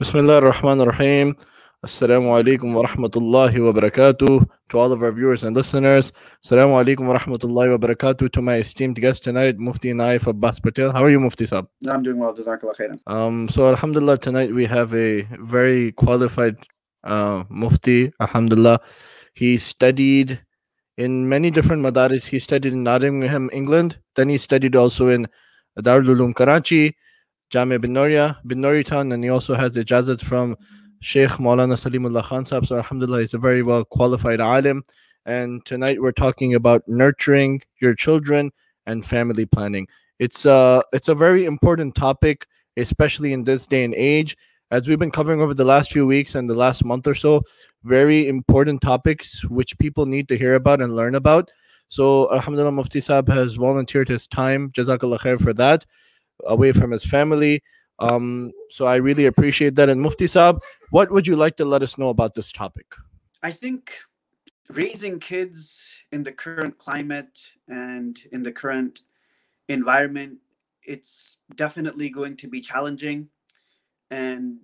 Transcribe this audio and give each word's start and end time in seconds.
Bismillah 0.00 0.36
ar-Rahman 0.36 0.80
ar-Rahim. 0.80 1.36
Assalamu 1.84 2.32
alaikum 2.32 2.72
wa 2.72 2.84
rahmatullahi 2.84 3.62
wa 3.62 3.78
barakatuh. 3.78 4.48
To 4.70 4.78
all 4.78 4.92
of 4.92 5.02
our 5.02 5.12
viewers 5.12 5.44
and 5.44 5.54
listeners, 5.54 6.14
Assalamu 6.42 6.82
alaikum 6.82 7.06
wa 7.06 7.18
rahmatullahi 7.18 7.78
wa 7.78 7.86
barakatuh. 7.86 8.32
To 8.32 8.40
my 8.40 8.56
esteemed 8.56 8.98
guest 8.98 9.24
tonight, 9.24 9.58
Mufti 9.58 9.92
Nayef 9.92 10.26
Abbas 10.26 10.58
Patel. 10.58 10.90
How 10.90 11.04
are 11.04 11.10
you, 11.10 11.20
Mufti 11.20 11.44
Sab? 11.44 11.68
I'm 11.86 12.02
doing 12.02 12.16
well. 12.16 12.34
Jazakallah 12.34 12.74
khairan. 12.76 12.98
Um, 13.06 13.46
so 13.50 13.68
Alhamdulillah, 13.68 14.16
tonight 14.16 14.54
we 14.54 14.64
have 14.64 14.94
a 14.94 15.20
very 15.38 15.92
qualified 15.92 16.56
uh, 17.04 17.44
Mufti. 17.50 18.10
Alhamdulillah. 18.20 18.80
He 19.34 19.58
studied 19.58 20.40
in 20.96 21.28
many 21.28 21.50
different 21.50 21.84
madaris. 21.84 22.24
He 22.24 22.38
studied 22.38 22.72
in 22.72 22.84
Nottingham, 22.84 23.50
England. 23.52 23.98
Then 24.16 24.30
he 24.30 24.38
studied 24.38 24.76
also 24.76 25.08
in 25.08 25.26
Darul 25.78 26.16
Uloom 26.16 26.34
Karachi. 26.34 26.96
Jamia 27.50 27.80
bin 27.80 27.92
Noria, 27.92 28.38
Binori 28.46 28.84
Town, 28.84 29.10
and 29.10 29.24
he 29.24 29.30
also 29.30 29.56
has 29.56 29.76
ijazat 29.76 30.22
from 30.22 30.56
Sheikh 31.00 31.30
Maulana 31.30 31.74
Salimullah 31.74 32.22
Khan 32.22 32.44
Sahib. 32.44 32.64
So, 32.64 32.76
Alhamdulillah, 32.76 33.20
he's 33.20 33.34
a 33.34 33.38
very 33.38 33.62
well 33.62 33.84
qualified 33.84 34.40
alim. 34.40 34.84
And 35.26 35.64
tonight 35.66 36.00
we're 36.00 36.12
talking 36.12 36.54
about 36.54 36.86
nurturing 36.86 37.60
your 37.80 37.94
children 37.94 38.52
and 38.86 39.04
family 39.04 39.46
planning. 39.46 39.88
It's 40.20 40.46
a, 40.46 40.84
it's 40.92 41.08
a 41.08 41.14
very 41.14 41.44
important 41.44 41.96
topic, 41.96 42.46
especially 42.76 43.32
in 43.32 43.42
this 43.42 43.66
day 43.66 43.82
and 43.82 43.94
age. 43.94 44.36
As 44.70 44.86
we've 44.86 45.00
been 45.00 45.10
covering 45.10 45.40
over 45.40 45.52
the 45.52 45.64
last 45.64 45.90
few 45.90 46.06
weeks 46.06 46.36
and 46.36 46.48
the 46.48 46.54
last 46.54 46.84
month 46.84 47.08
or 47.08 47.16
so, 47.16 47.42
very 47.82 48.28
important 48.28 48.80
topics 48.80 49.44
which 49.46 49.76
people 49.78 50.06
need 50.06 50.28
to 50.28 50.38
hear 50.38 50.54
about 50.54 50.80
and 50.80 50.94
learn 50.94 51.16
about. 51.16 51.50
So, 51.88 52.32
Alhamdulillah, 52.32 52.70
Mufti 52.70 53.00
Saab 53.00 53.28
has 53.34 53.54
volunteered 53.54 54.08
his 54.08 54.28
time. 54.28 54.70
Jazakallah 54.70 55.18
khair 55.18 55.40
for 55.40 55.52
that 55.54 55.84
away 56.46 56.72
from 56.72 56.90
his 56.90 57.04
family. 57.04 57.62
Um, 57.98 58.52
so 58.70 58.86
I 58.86 58.96
really 58.96 59.26
appreciate 59.26 59.74
that. 59.76 59.88
And 59.88 60.00
Mufti 60.00 60.24
Saab, 60.26 60.60
what 60.90 61.10
would 61.10 61.26
you 61.26 61.36
like 61.36 61.56
to 61.58 61.64
let 61.64 61.82
us 61.82 61.98
know 61.98 62.08
about 62.08 62.34
this 62.34 62.50
topic? 62.50 62.86
I 63.42 63.50
think 63.50 63.92
raising 64.68 65.18
kids 65.18 65.92
in 66.12 66.22
the 66.22 66.32
current 66.32 66.78
climate 66.78 67.38
and 67.68 68.18
in 68.32 68.42
the 68.42 68.52
current 68.52 69.00
environment, 69.68 70.38
it's 70.82 71.38
definitely 71.54 72.08
going 72.08 72.36
to 72.38 72.48
be 72.48 72.60
challenging. 72.60 73.28
And 74.10 74.58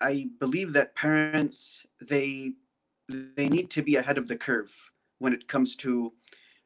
I 0.00 0.28
believe 0.38 0.72
that 0.74 0.94
parents 0.94 1.86
they 2.00 2.52
they 3.08 3.48
need 3.48 3.70
to 3.70 3.82
be 3.82 3.96
ahead 3.96 4.18
of 4.18 4.26
the 4.26 4.36
curve 4.36 4.90
when 5.18 5.32
it 5.32 5.46
comes 5.46 5.76
to 5.76 6.12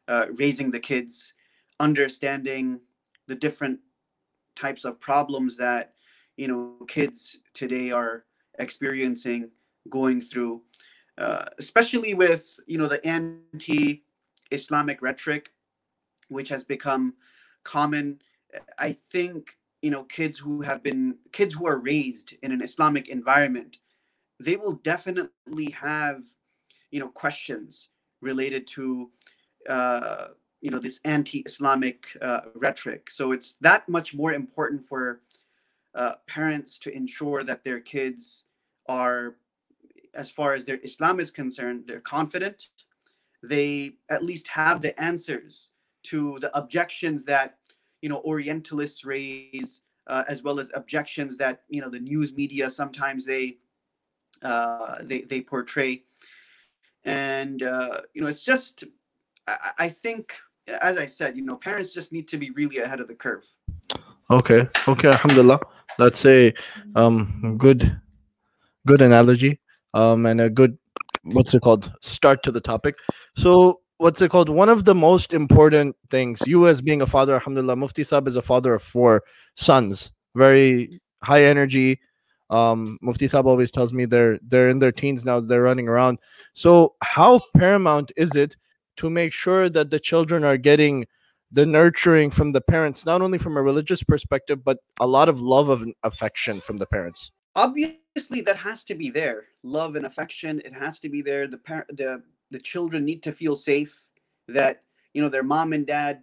uh, 0.09 0.27
raising 0.35 0.71
the 0.71 0.81
kids, 0.81 1.35
understanding 1.79 2.81
the 3.29 3.35
different 3.35 3.79
types 4.61 4.85
of 4.85 5.01
problems 5.01 5.57
that 5.57 5.95
you 6.37 6.49
know 6.49 6.77
kids 6.87 7.39
today 7.55 7.91
are 7.91 8.25
experiencing 8.59 9.51
going 9.89 10.21
through 10.21 10.63
uh, 11.19 11.47
especially 11.59 12.15
with 12.15 12.59
you 12.67 12.79
know 12.79 12.87
the 12.87 13.05
anti-islamic 13.07 15.03
rhetoric 15.03 15.53
which 16.29 16.49
has 16.49 16.65
become 16.65 17.15
common. 17.65 18.21
I 18.79 18.97
think 19.11 19.57
you 19.83 19.91
know 19.91 20.05
kids 20.05 20.39
who 20.39 20.63
have 20.63 20.83
been 20.83 21.17
kids 21.33 21.55
who 21.55 21.67
are 21.67 21.79
raised 21.79 22.35
in 22.43 22.53
an 22.53 22.61
islamic 22.61 23.09
environment 23.09 23.79
they 24.39 24.57
will 24.57 24.75
definitely 24.75 25.71
have 25.71 26.23
you 26.91 27.01
know 27.01 27.09
questions 27.09 27.89
related 28.21 28.67
to 28.67 29.11
uh, 29.69 30.29
you 30.61 30.71
know 30.71 30.79
this 30.79 31.01
anti-islamic 31.05 32.17
uh, 32.21 32.43
rhetoric. 32.55 33.11
So 33.11 33.33
it's 33.33 33.55
that 33.61 33.89
much 33.89 34.15
more 34.15 34.33
important 34.33 34.85
for 34.85 35.21
uh, 35.95 36.13
parents 36.27 36.79
to 36.81 36.95
ensure 36.95 37.43
that 37.45 37.65
their 37.65 37.81
kids 37.81 38.45
are 38.87 39.37
as 40.15 40.31
far 40.31 40.55
as 40.55 40.65
their 40.65 40.79
islam 40.83 41.21
is 41.21 41.31
concerned 41.31 41.85
they're 41.87 42.01
confident. 42.01 42.69
They 43.43 43.93
at 44.11 44.23
least 44.23 44.49
have 44.49 44.83
the 44.83 44.99
answers 45.01 45.71
to 46.05 46.39
the 46.41 46.57
objections 46.57 47.25
that 47.27 47.57
you 48.03 48.09
know 48.09 48.21
orientalists 48.25 49.05
raise 49.05 49.81
uh, 50.07 50.25
as 50.29 50.43
well 50.43 50.61
as 50.61 50.71
objections 50.75 51.37
that 51.39 51.63
you 51.69 51.81
know 51.81 51.89
the 51.89 52.01
news 52.01 52.35
media 52.35 52.69
sometimes 52.69 53.25
they 53.25 53.59
uh, 54.43 54.97
they 55.03 55.23
they 55.23 55.41
portray. 55.41 56.03
And 57.05 57.63
uh, 57.63 58.03
you 58.13 58.21
know 58.21 58.29
it's 58.29 58.45
just 58.45 58.85
I, 59.47 59.73
I 59.79 59.89
think 59.89 60.35
as 60.81 60.99
I 60.99 61.07
said, 61.07 61.37
you 61.37 61.43
know, 61.43 61.57
parents 61.57 61.93
just 61.93 62.13
need 62.13 62.29
to 62.29 62.39
be 62.39 62.51
really 62.51 62.79
ahead 62.79 63.01
of 63.01 63.09
the 63.09 63.15
curve. 63.15 63.47
Okay. 64.31 64.69
Okay. 64.87 65.09
Alhamdulillah. 65.09 65.61
That's 65.99 66.25
a 66.27 66.55
um 66.95 67.57
good 67.59 68.01
good 68.87 69.03
analogy. 69.03 69.61
Um 69.95 70.27
and 70.27 70.41
a 70.41 70.51
good 70.51 70.79
what's 71.25 71.55
it 71.55 71.63
called? 71.63 71.93
Start 72.01 72.43
to 72.45 72.53
the 72.53 72.61
topic. 72.61 72.97
So 73.37 73.81
what's 73.99 74.21
it 74.23 74.31
called? 74.31 74.49
One 74.49 74.69
of 74.69 74.85
the 74.85 74.95
most 74.95 75.33
important 75.33 75.97
things, 76.09 76.41
you 76.47 76.67
as 76.69 76.81
being 76.81 77.03
a 77.03 77.07
father, 77.07 77.35
alhamdulillah, 77.35 77.77
Mufti 77.77 78.05
Sab 78.05 78.27
is 78.27 78.37
a 78.37 78.43
father 78.43 78.75
of 78.75 78.83
four 78.83 79.23
sons. 79.57 80.13
Very 80.35 80.91
high 81.23 81.45
energy. 81.45 82.01
Um, 82.49 82.99
Mufti 83.03 83.29
Sab 83.29 83.47
always 83.47 83.71
tells 83.71 83.93
me 83.93 84.07
they're 84.07 84.39
they're 84.49 84.71
in 84.71 84.79
their 84.79 84.93
teens 84.93 85.25
now, 85.25 85.41
they're 85.41 85.63
running 85.63 85.89
around. 85.89 86.19
So 86.53 86.95
how 87.03 87.41
paramount 87.57 88.11
is 88.17 88.35
it 88.35 88.57
to 89.01 89.09
make 89.09 89.33
sure 89.33 89.71
that 89.71 89.89
the 89.89 89.99
children 89.99 90.45
are 90.45 90.59
getting 90.59 91.07
the 91.51 91.65
nurturing 91.65 92.31
from 92.31 92.53
the 92.53 92.61
parents, 92.61 93.07
not 93.07 93.23
only 93.23 93.39
from 93.39 93.57
a 93.57 93.63
religious 93.63 94.03
perspective, 94.03 94.63
but 94.63 94.77
a 95.01 95.07
lot 95.07 95.27
of 95.27 95.41
love 95.41 95.71
of 95.71 95.83
affection 96.03 96.61
from 96.61 96.77
the 96.77 96.85
parents. 96.85 97.33
Obviously, 97.57 98.43
that 98.43 98.57
has 98.57 98.85
to 98.85 98.95
be 98.95 99.09
there. 99.09 99.45
Love 99.63 99.97
and 99.97 100.05
affection, 100.05 100.61
it 100.67 100.75
has 100.75 101.01
to 101.01 101.09
be 101.09 101.23
there. 101.23 101.49
The 101.49 101.57
par- 101.57 101.87
the 101.89 102.23
the 102.51 102.59
children 102.59 103.07
need 103.07 103.23
to 103.23 103.33
feel 103.33 103.57
safe 103.57 103.99
that 104.49 104.83
you 105.15 105.23
know 105.23 105.31
their 105.31 105.43
mom 105.43 105.73
and 105.73 105.87
dad, 105.87 106.21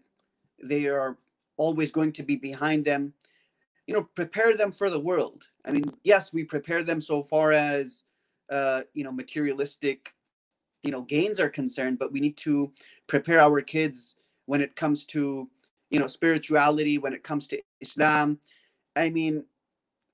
they 0.63 0.85
are 0.85 1.17
always 1.57 1.91
going 1.91 2.11
to 2.13 2.23
be 2.23 2.35
behind 2.35 2.85
them. 2.85 3.11
You 3.87 3.95
know, 3.95 4.03
prepare 4.13 4.55
them 4.55 4.71
for 4.71 4.91
the 4.91 4.99
world. 4.99 5.47
I 5.65 5.71
mean, 5.71 5.85
yes, 6.03 6.31
we 6.31 6.43
prepare 6.43 6.83
them 6.83 7.01
so 7.01 7.23
far 7.23 7.53
as 7.53 8.03
uh, 8.51 8.81
you 8.93 9.03
know 9.03 9.11
materialistic 9.11 10.13
you 10.87 10.91
know 10.93 11.01
gains 11.01 11.37
are 11.37 11.49
concerned 11.49 11.99
but 11.99 12.13
we 12.13 12.21
need 12.21 12.37
to 12.37 12.71
prepare 13.07 13.41
our 13.41 13.59
kids 13.59 14.15
when 14.45 14.61
it 14.61 14.73
comes 14.77 15.05
to 15.05 15.49
you 15.89 15.99
know 15.99 16.07
spirituality 16.07 16.97
when 16.97 17.13
it 17.13 17.23
comes 17.23 17.45
to 17.47 17.61
islam. 17.81 18.39
I 18.95 19.09
mean 19.09 19.43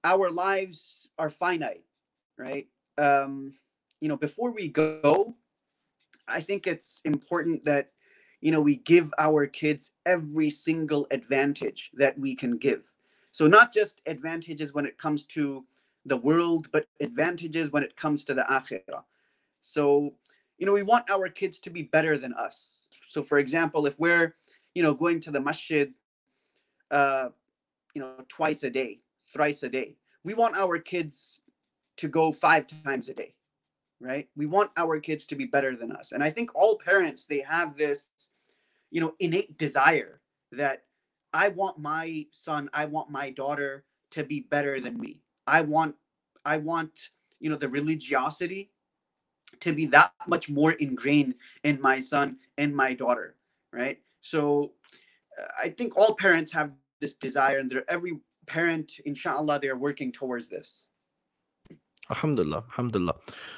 our 0.04 0.32
lives 0.32 1.08
are 1.20 1.30
finite 1.30 1.86
right? 2.40 2.68
Um 2.98 3.54
you 4.02 4.10
know 4.10 4.18
before 4.18 4.52
we 4.52 4.68
go 4.68 5.36
i 6.28 6.42
think 6.42 6.66
it's 6.68 7.02
important 7.06 7.64
that 7.64 7.92
you 8.42 8.52
know 8.52 8.60
we 8.60 8.76
give 8.78 9.14
our 9.20 9.46
kids 9.46 9.94
every 10.08 10.50
single 10.50 11.06
advantage 11.12 11.92
that 11.94 12.18
we 12.18 12.36
can 12.36 12.58
give. 12.58 12.92
So 13.32 13.48
not 13.48 13.72
just 13.72 14.02
advantages 14.08 14.74
when 14.74 14.88
it 14.88 14.98
comes 14.98 15.26
to 15.38 15.66
the 16.04 16.18
world 16.18 16.64
but 16.72 16.88
advantages 17.00 17.72
when 17.72 17.84
it 17.84 17.96
comes 17.96 18.26
to 18.26 18.34
the 18.34 18.46
akhirah. 18.60 19.04
So 19.62 20.16
you 20.58 20.66
know, 20.66 20.74
we 20.74 20.84
want 20.84 21.10
our 21.10 21.30
kids 21.30 21.60
to 21.62 21.70
be 21.70 21.84
better 21.84 22.18
than 22.18 22.34
us. 22.34 22.80
So, 23.10 23.24
for 23.24 23.40
example, 23.40 23.86
if 23.86 24.00
we're, 24.00 24.36
you 24.74 24.84
know, 24.84 24.94
going 24.94 25.20
to 25.22 25.32
the 25.32 25.42
masjid, 25.42 25.94
uh, 26.92 27.30
you 27.94 28.02
know, 28.02 28.14
twice 28.28 28.64
a 28.64 28.70
day, 28.70 29.02
thrice 29.32 29.64
a 29.64 29.70
day, 29.70 29.98
we 30.24 30.34
want 30.34 30.56
our 30.56 30.80
kids 30.80 31.42
to 31.98 32.08
go 32.08 32.32
five 32.32 32.66
times 32.84 33.10
a 33.10 33.14
day, 33.14 33.36
right? 34.00 34.28
We 34.36 34.46
want 34.46 34.72
our 34.78 35.00
kids 35.00 35.26
to 35.28 35.36
be 35.36 35.46
better 35.46 35.76
than 35.76 35.92
us. 35.92 36.12
And 36.12 36.24
I 36.24 36.32
think 36.32 36.56
all 36.56 36.78
parents, 36.78 37.26
they 37.26 37.42
have 37.42 37.78
this, 37.78 38.10
you 38.90 39.02
know, 39.02 39.14
innate 39.20 39.58
desire 39.58 40.22
that 40.52 40.84
I 41.34 41.50
want 41.50 41.80
my 41.80 42.28
son, 42.32 42.70
I 42.74 42.86
want 42.86 43.10
my 43.10 43.32
daughter 43.32 43.86
to 44.12 44.24
be 44.24 44.42
better 44.42 44.80
than 44.80 45.00
me. 45.00 45.22
I 45.48 45.62
want, 45.62 45.96
I 46.46 46.58
want, 46.58 47.10
you 47.40 47.50
know, 47.50 47.56
the 47.56 47.70
religiosity 47.70 48.72
to 49.60 49.74
be 49.74 49.86
that 49.88 50.14
much 50.28 50.50
more 50.50 50.74
ingrained 50.74 51.36
in 51.64 51.80
my 51.82 52.00
son 52.00 52.38
and 52.58 52.76
my 52.76 52.94
daughter 52.94 53.36
right? 53.74 54.00
So 54.22 54.72
uh, 55.38 55.48
i 55.62 55.70
think 55.70 55.98
all 55.98 56.16
parents 56.16 56.52
have 56.54 56.72
this 57.02 57.16
desire 57.16 57.58
and 57.58 57.70
they're 57.70 57.90
every 57.90 58.20
parent 58.46 59.00
inshallah 59.06 59.60
they're 59.60 59.76
working 59.76 60.12
towards 60.12 60.48
this. 60.48 60.86
Alhamdulillah 62.10 62.64
alhamdulillah. 62.72 63.16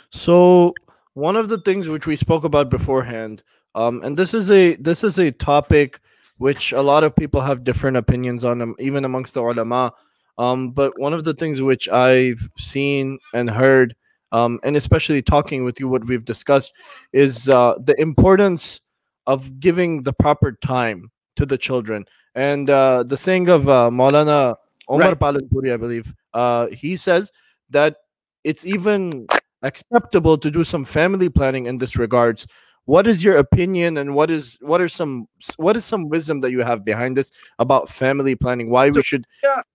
So 0.09 0.74
one 1.13 1.36
of 1.36 1.50
the 1.50 1.59
things 1.59 1.89
which 1.89 2.07
we 2.07 2.15
spoke 2.15 2.44
about 2.44 2.69
beforehand 2.69 3.44
um, 3.75 4.01
and 4.03 4.15
this 4.18 4.33
is 4.33 4.50
a 4.50 4.75
this 4.75 5.03
is 5.03 5.19
a 5.19 5.31
topic 5.31 6.00
which 6.38 6.71
a 6.71 6.81
lot 6.81 7.03
of 7.03 7.15
people 7.15 7.41
have 7.41 7.63
different 7.63 7.98
opinions 7.98 8.44
on 8.44 8.57
them 8.57 8.75
even 8.80 9.06
amongst 9.06 9.33
the 9.33 9.41
ulama 9.41 9.91
um, 10.38 10.71
but 10.71 10.91
one 11.00 11.13
of 11.13 11.24
the 11.24 11.33
things 11.33 11.62
which 11.62 11.88
i've 11.89 12.50
seen 12.57 13.18
and 13.33 13.50
heard 13.50 13.95
um, 14.36 14.60
and 14.64 14.76
especially 14.76 15.22
talking 15.22 15.64
with 15.64 15.80
you, 15.80 15.88
what 15.88 16.06
we've 16.06 16.26
discussed 16.26 16.74
is 17.14 17.48
uh, 17.48 17.76
the 17.82 18.00
importance 18.00 18.82
of 19.28 19.60
giving 19.62 20.04
the 20.04 20.12
proper 20.12 20.58
time 20.62 21.10
to 21.38 21.46
the 21.46 21.58
children. 21.58 22.04
And 22.36 22.70
uh, 22.70 23.04
the 23.04 23.16
saying 23.16 23.48
of 23.48 23.70
uh, 23.70 23.90
Maulana 23.90 24.56
Omar 24.90 25.10
right. 25.10 25.20
Palanpuri, 25.20 25.74
I 25.74 25.78
believe, 25.78 26.14
uh, 26.34 26.68
he 26.68 26.98
says 26.98 27.32
that 27.70 27.96
it's 28.44 28.66
even 28.66 29.26
acceptable 29.62 30.38
to 30.38 30.52
do 30.52 30.66
some 30.66 30.84
family 30.84 31.30
planning 31.30 31.66
in 31.66 31.78
this 31.78 31.96
regards. 31.96 32.46
What 32.84 33.08
is 33.08 33.24
your 33.24 33.38
opinion 33.38 33.98
and 33.98 34.14
what 34.14 34.30
is 34.30 34.58
what 34.62 34.82
are 34.82 34.90
some 34.90 35.28
what 35.58 35.76
is 35.76 35.86
some 35.86 36.10
wisdom 36.10 36.42
that 36.42 36.52
you 36.52 36.60
have 36.60 36.86
behind 36.86 37.18
this 37.18 37.32
about 37.58 37.90
family 37.90 38.36
planning? 38.36 38.70
Why 38.70 38.90
we 38.90 39.02
should 39.02 39.26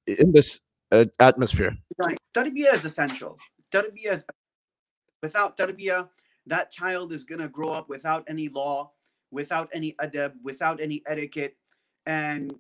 in 0.07 0.31
this 0.33 0.61
uh, 0.93 1.07
atmosphere? 1.19 1.75
Right. 1.99 2.19
Tarbiyah 2.35 2.75
is 2.75 2.85
essential. 2.85 3.37
Tarbiyah 3.73 4.13
is 4.13 4.25
without 5.23 5.57
tarbiyah 5.57 6.09
that 6.47 6.73
child 6.73 7.13
is 7.13 7.25
going 7.25 7.41
to 7.41 7.49
grow 7.49 7.71
up 7.71 7.89
without 7.89 8.25
any 8.27 8.49
law 8.49 8.91
without 9.31 9.69
any 9.73 9.93
adab 9.95 10.33
without 10.43 10.81
any 10.81 11.03
etiquette. 11.07 11.57
And 12.07 12.55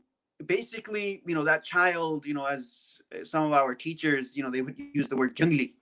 basically 0.46 1.22
you 1.26 1.34
know 1.34 1.44
that 1.44 1.64
child 1.64 2.24
you 2.24 2.34
know 2.34 2.46
as 2.46 2.98
some 3.24 3.44
of 3.44 3.52
our 3.52 3.74
teachers 3.74 4.34
you 4.34 4.42
know 4.42 4.50
they 4.50 4.62
would 4.62 4.76
use 4.94 5.06
the 5.06 5.16
word 5.16 5.36
jungli 5.36 5.74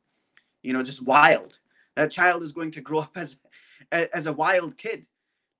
you 0.63 0.73
know 0.73 0.83
just 0.83 1.03
wild. 1.03 1.59
That 1.97 2.11
child 2.11 2.43
is 2.43 2.53
going 2.53 2.71
to 2.73 2.81
grow 2.81 3.01
up 3.01 3.17
as 3.17 3.37
as 3.91 4.27
a 4.27 4.33
wild 4.33 4.77
kid. 4.77 5.07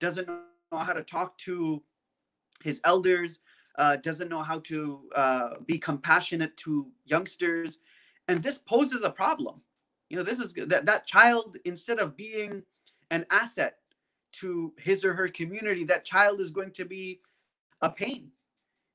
Doesn't 0.01 0.29
know 0.29 0.43
how 0.73 0.93
to 0.93 1.03
talk 1.03 1.39
to 1.39 1.83
his 2.63 2.81
elders 2.85 3.41
uh, 3.79 3.97
doesn't 3.97 4.29
know 4.29 4.43
how 4.43 4.59
to 4.59 5.09
uh, 5.15 5.51
be 5.65 5.79
compassionate 5.79 6.57
to 6.57 6.91
youngsters. 7.07 7.79
And 8.27 8.43
this 8.43 8.59
poses 8.59 9.05
a 9.05 9.11
problem 9.11 9.63
you 10.09 10.17
know 10.17 10.23
this 10.23 10.41
is 10.41 10.53
that 10.53 10.87
that 10.87 11.07
child 11.07 11.57
instead 11.65 11.99
of 11.99 12.17
being 12.17 12.63
an 13.11 13.27
asset 13.31 13.79
to 14.33 14.73
his 14.79 15.05
or 15.05 15.15
her 15.15 15.29
community 15.29 15.85
that 15.85 16.05
child 16.05 16.41
is 16.41 16.51
going 16.51 16.71
to 16.71 16.85
be 16.85 17.21
a 17.81 17.91
pain 17.91 18.31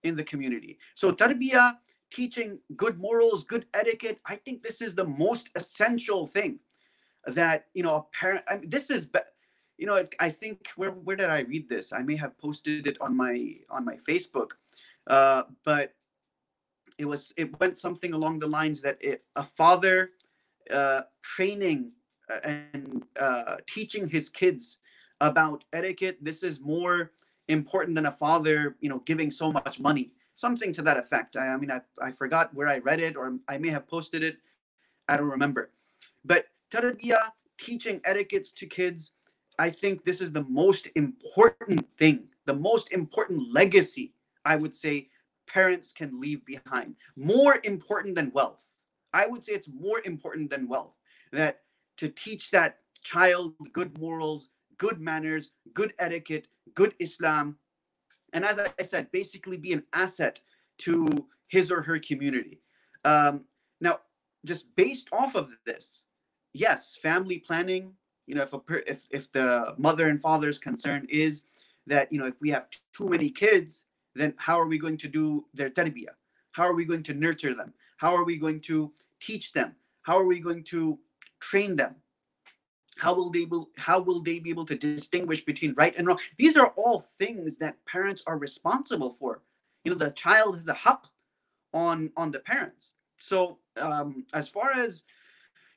in 0.04 0.16
the 0.16 0.24
community. 0.24 0.78
So 0.96 1.12
tarbiyah 1.12 1.78
teaching 2.12 2.60
good 2.76 3.00
morals 3.00 3.44
good 3.44 3.66
etiquette 3.74 4.20
i 4.28 4.36
think 4.36 4.62
this 4.62 4.82
is 4.82 4.94
the 4.94 5.04
most 5.04 5.50
essential 5.56 6.28
thing 6.28 6.60
that 7.26 7.66
you 7.74 7.82
know 7.82 7.96
a 7.96 8.04
parent 8.16 8.44
I 8.48 8.58
mean, 8.58 8.70
this 8.70 8.92
is 8.92 9.10
you 9.80 9.88
know 9.88 10.06
i 10.20 10.30
think 10.30 10.68
where 10.76 10.92
where 10.92 11.16
did 11.16 11.32
i 11.32 11.40
read 11.40 11.68
this? 11.68 11.92
I 11.92 12.04
may 12.04 12.16
have 12.18 12.38
posted 12.38 12.86
it 12.86 12.98
on 13.02 13.18
my 13.18 13.56
on 13.70 13.84
my 13.84 13.96
facebook 13.96 14.52
uh, 15.08 15.44
but 15.66 15.94
it 16.98 17.06
was 17.06 17.34
it 17.36 17.60
went 17.60 17.78
something 17.78 18.14
along 18.14 18.40
the 18.40 18.48
lines 18.48 18.82
that 18.82 18.98
it, 19.02 19.24
a 19.36 19.44
father 19.44 20.12
uh, 20.72 21.02
training 21.22 21.92
uh, 22.30 22.40
and 22.44 23.04
uh, 23.20 23.58
teaching 23.68 24.08
his 24.08 24.30
kids 24.30 24.80
about 25.22 25.64
etiquette. 25.74 26.18
This 26.22 26.44
is 26.44 26.60
more 26.60 27.12
important 27.50 27.96
than 27.96 28.06
a 28.06 28.12
father 28.12 28.78
you 28.80 28.90
know 28.90 29.00
giving 29.00 29.30
so 29.30 29.52
much 29.52 29.78
money 29.80 30.12
something 30.36 30.72
to 30.74 30.82
that 30.82 30.98
effect. 30.98 31.36
I, 31.36 31.48
I 31.50 31.58
mean 31.58 31.72
I, 31.72 31.82
I 32.02 32.12
forgot 32.12 32.54
where 32.54 32.68
i 32.68 32.78
read 32.78 33.00
it 33.00 33.16
or 33.16 33.38
i 33.48 33.58
may 33.58 33.70
have 33.70 33.88
posted 33.88 34.24
it. 34.24 34.38
I 35.08 35.18
don't 35.18 35.30
remember. 35.30 35.72
But 36.24 36.46
tarbiyah 36.72 37.32
teaching 37.58 38.02
etiquettes 38.04 38.52
to 38.52 38.66
kids 38.66 39.12
i 39.60 39.70
think 39.70 40.04
this 40.04 40.20
is 40.22 40.32
the 40.32 40.44
most 40.46 40.88
important 40.96 41.86
thing 42.00 42.24
the 42.46 42.54
most 42.54 42.92
important 42.92 43.54
legacy 43.54 44.12
i 44.44 44.56
would 44.56 44.74
say 44.76 45.08
parents 45.48 45.92
can 45.92 46.20
leave 46.20 46.46
behind. 46.46 46.96
More 47.16 47.60
important 47.64 48.16
than 48.16 48.32
wealth 48.34 48.66
i 49.14 49.26
would 49.26 49.44
say 49.44 49.54
it's 49.54 49.70
more 49.70 50.02
important 50.06 50.50
than 50.50 50.68
wealth 50.68 50.94
that 51.32 51.62
to 51.98 52.10
teach 52.10 52.52
that 52.52 52.78
child 53.04 53.54
good 53.72 53.98
morals 54.00 54.50
good 54.78 55.00
manners 55.00 55.52
good 55.74 55.94
etiquette 56.00 56.48
good 56.74 56.94
islam 57.00 57.58
and 58.34 58.46
as 58.46 58.60
i 58.60 58.84
said 58.84 59.12
basically 59.12 59.58
be 59.58 59.74
an 59.74 59.84
asset 59.94 60.42
to 60.78 61.08
his 61.48 61.72
or 61.72 61.82
her 61.82 62.00
community 62.00 62.62
um, 63.06 63.42
now 63.82 64.00
just 64.46 64.76
based 64.76 65.08
off 65.12 65.36
of 65.36 65.50
this 65.66 66.06
yes, 66.54 66.96
family 66.96 67.40
planning. 67.40 67.94
You 68.28 68.36
know, 68.36 68.44
if 68.44 68.54
a 68.54 68.60
per, 68.60 68.84
if 68.88 69.06
if 69.10 69.32
the 69.32 69.76
mother 69.78 70.08
and 70.08 70.20
father's 70.22 70.60
concern 70.60 71.06
is 71.10 71.42
that 71.88 72.12
you 72.12 72.20
know 72.20 72.28
if 72.28 72.36
we 72.40 72.50
have 72.52 72.68
too 72.96 73.10
many 73.10 73.30
kids, 73.30 73.84
then 74.16 74.34
how 74.38 74.60
are 74.60 74.68
we 74.68 74.78
going 74.78 74.98
to 74.98 75.08
do 75.08 75.46
their 75.54 75.70
tarbiyah? 75.70 76.16
How 76.52 76.64
are 76.64 76.76
we 76.76 76.86
going 76.86 77.04
to 77.04 77.14
nurture 77.14 77.54
them? 77.54 77.74
How 78.04 78.14
are 78.14 78.26
we 78.26 78.36
going 78.36 78.60
to 78.72 78.92
teach 79.22 79.54
them? 79.54 79.76
How 80.02 80.18
are 80.18 80.26
we 80.26 80.42
going 80.42 80.66
to 80.66 81.00
train 81.40 81.78
them? 81.78 81.96
How 82.98 83.16
will 83.16 83.30
they 83.30 83.46
be, 83.46 83.64
how 83.78 84.02
will 84.02 84.22
they 84.22 84.40
be 84.40 84.50
able 84.50 84.66
to 84.66 84.76
distinguish 84.76 85.46
between 85.46 85.74
right 85.78 85.96
and 85.98 86.06
wrong? 86.06 86.20
These 86.38 86.58
are 86.58 86.74
all 86.76 87.00
things 87.00 87.56
that 87.58 87.78
parents 87.86 88.22
are 88.28 88.38
responsible 88.38 89.10
for. 89.10 89.42
You 89.86 89.94
know, 89.94 89.98
the 89.98 90.12
child 90.12 90.58
has 90.58 90.68
a 90.68 90.74
haq 90.74 91.06
on 91.74 92.12
on 92.18 92.32
the 92.32 92.40
parents. 92.40 92.92
So 93.20 93.60
um, 93.78 94.26
as 94.34 94.50
far 94.50 94.72
as 94.74 95.06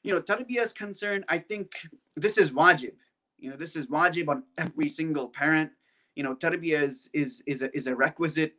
you 0.02 0.12
know, 0.12 0.20
tarbiyah 0.20 0.62
is 0.62 0.72
concerned, 0.72 1.24
I 1.28 1.38
think 1.38 1.74
this 2.16 2.38
is 2.38 2.50
wajib. 2.50 2.94
You 3.38 3.50
know, 3.50 3.56
this 3.56 3.76
is 3.76 3.86
wajib 3.86 4.26
on 4.26 4.42
every 4.58 4.88
single 4.88 5.28
parent. 5.28 5.70
You 6.16 6.24
know, 6.24 6.34
tarbiyah 6.34 6.82
is 6.82 7.08
is 7.12 7.44
is 7.46 7.62
a, 7.62 7.74
is 7.76 7.86
a 7.86 7.94
requisite, 7.94 8.54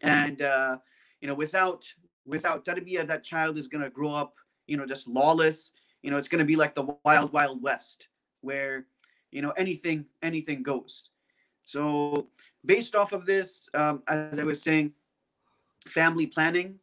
and 0.00 0.40
uh, 0.40 0.78
you 1.20 1.28
know, 1.28 1.34
without 1.34 1.84
without 2.26 2.64
tarbiyah, 2.64 3.06
that 3.06 3.24
child 3.24 3.58
is 3.58 3.68
gonna 3.68 3.90
grow 3.90 4.12
up, 4.12 4.34
you 4.66 4.76
know, 4.76 4.86
just 4.86 5.08
lawless. 5.08 5.72
You 6.02 6.10
know, 6.10 6.16
it's 6.16 6.28
gonna 6.28 6.44
be 6.44 6.56
like 6.56 6.74
the 6.74 6.96
wild 7.04 7.32
wild 7.32 7.62
west, 7.62 8.08
where 8.40 8.86
you 9.30 9.42
know 9.42 9.50
anything 9.52 10.06
anything 10.22 10.62
goes. 10.62 11.10
So, 11.64 12.28
based 12.64 12.94
off 12.94 13.12
of 13.12 13.26
this, 13.26 13.68
um, 13.74 14.02
as 14.06 14.38
I 14.38 14.44
was 14.44 14.62
saying, 14.62 14.92
family 15.86 16.26
planning, 16.26 16.78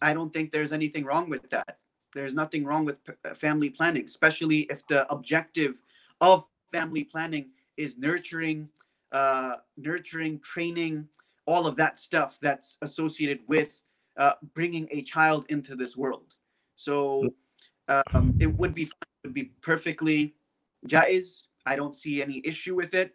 I 0.00 0.14
don't 0.14 0.32
think 0.32 0.50
there's 0.50 0.72
anything 0.72 1.04
wrong 1.04 1.28
with 1.28 1.50
that 1.50 1.78
there's 2.14 2.34
nothing 2.34 2.64
wrong 2.64 2.84
with 2.84 2.96
uh, 3.24 3.34
family 3.34 3.70
planning, 3.70 4.04
especially 4.04 4.60
if 4.70 4.86
the 4.86 5.10
objective 5.12 5.80
of 6.20 6.46
family 6.72 7.04
planning 7.04 7.50
is 7.76 7.96
nurturing, 7.96 8.68
uh, 9.12 9.56
nurturing, 9.76 10.40
training, 10.40 11.08
all 11.46 11.66
of 11.66 11.76
that 11.76 11.98
stuff 11.98 12.38
that's 12.40 12.78
associated 12.82 13.40
with 13.46 13.82
uh, 14.18 14.34
bringing 14.54 14.88
a 14.90 15.02
child 15.02 15.46
into 15.48 15.74
this 15.74 15.96
world. 15.96 16.34
So 16.74 17.34
um, 17.88 18.36
it 18.38 18.46
would 18.46 18.74
be 18.74 18.90
would 19.24 19.34
be 19.34 19.52
perfectly 19.62 20.34
jaiz. 20.86 21.46
I 21.64 21.76
don't 21.76 21.96
see 21.96 22.22
any 22.22 22.42
issue 22.44 22.74
with 22.74 22.94
it. 22.94 23.14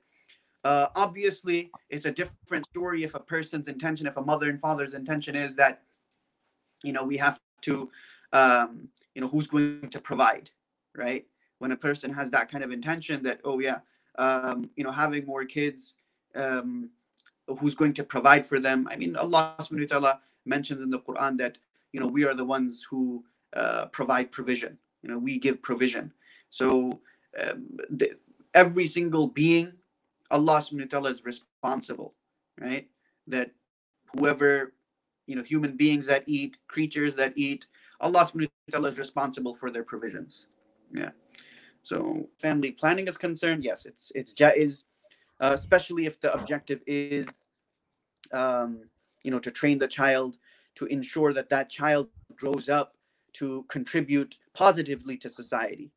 Uh, 0.64 0.88
obviously, 0.96 1.70
it's 1.90 2.06
a 2.06 2.12
different 2.12 2.66
story 2.69 3.04
if 3.04 3.16
a 3.16 3.19
person's 3.19 3.68
intention, 3.68 4.07
if 4.07 4.18
a 4.18 4.22
mother 4.22 4.50
and 4.50 4.60
father's 4.60 4.94
intention 4.94 5.36
is 5.36 5.56
that, 5.57 5.83
you 6.83 6.94
know, 6.94 7.04
we 7.04 7.18
have 7.18 7.40
to 7.62 7.90
um, 8.33 8.90
you 9.16 9.22
know 9.22 9.28
who's 9.28 9.48
going 9.48 9.90
to 9.90 10.00
provide 10.02 10.50
right 10.95 11.26
when 11.60 11.72
a 11.72 11.78
person 11.78 12.12
has 12.12 12.30
that 12.31 12.52
kind 12.52 12.64
of 12.64 12.72
intention 12.72 13.24
that 13.24 13.40
oh 13.44 13.60
yeah 13.60 13.80
um, 14.18 14.69
you 14.76 14.83
know 14.83 14.92
having 14.92 15.26
more 15.26 15.45
kids 15.45 15.95
um, 16.36 16.90
who's 17.60 17.76
going 17.76 17.94
to 17.94 18.04
provide 18.04 18.45
for 18.45 18.60
them 18.60 18.88
i 18.92 18.95
mean 18.95 19.16
allah 19.16 19.56
subhanahu 19.60 19.92
wa 19.92 20.00
ta'ala 20.00 20.22
mentions 20.45 20.81
in 20.81 20.90
the 20.90 21.00
quran 21.00 21.38
that 21.38 21.59
you 21.92 22.00
know 22.00 22.07
we 22.07 22.26
are 22.26 22.33
the 22.33 22.45
ones 22.45 22.85
who 22.90 23.23
uh, 23.56 23.85
provide 23.88 24.31
provision 24.31 24.78
you 25.02 25.09
know 25.09 25.18
we 25.18 25.38
give 25.38 25.62
provision 25.62 26.12
so 26.50 27.00
um, 27.42 27.78
the, 27.90 28.12
every 28.54 28.85
single 28.85 29.28
being 29.28 29.71
allah 30.31 30.59
subhanahu 30.59 30.92
wa 30.92 31.00
ta'ala 31.00 31.09
is 31.12 31.26
responsible 31.26 32.14
right 32.59 32.88
that 33.28 33.52
whoever 34.16 34.73
you 35.28 35.35
know 35.35 35.44
human 35.44 35.76
beings 35.76 36.06
that 36.06 36.23
eat 36.28 36.57
creatures 36.68 37.16
that 37.16 37.33
eat 37.35 37.68
Allah 38.04 38.28
subhanahu 38.28 38.52
wa 38.68 38.71
ta'ala 38.71 38.90
is 38.90 38.97
responsible 38.97 39.54
for 39.54 39.71
their 39.71 39.83
provisions. 39.83 40.45
Yeah. 40.94 41.12
So 41.83 42.30
family 42.40 42.71
planning 42.71 43.07
is 43.07 43.18
concerned, 43.18 43.64
yes, 43.64 43.85
it's 43.85 44.12
it's 44.14 44.33
jaiz, 44.33 44.83
uh, 45.40 45.52
especially 45.54 46.06
if 46.06 46.19
the 46.19 46.33
objective 46.33 46.81
is, 46.85 47.28
um, 48.31 48.90
you 49.23 49.31
know, 49.31 49.39
to 49.39 49.51
train 49.51 49.77
the 49.77 49.87
child 49.87 50.37
to 50.75 50.85
ensure 50.85 51.33
that 51.33 51.49
that 51.49 51.69
child 51.69 52.09
grows 52.35 52.69
up 52.69 52.95
to 53.33 53.65
contribute 53.68 54.35
positively 54.53 55.18
to 55.18 55.30
society. 55.30 55.92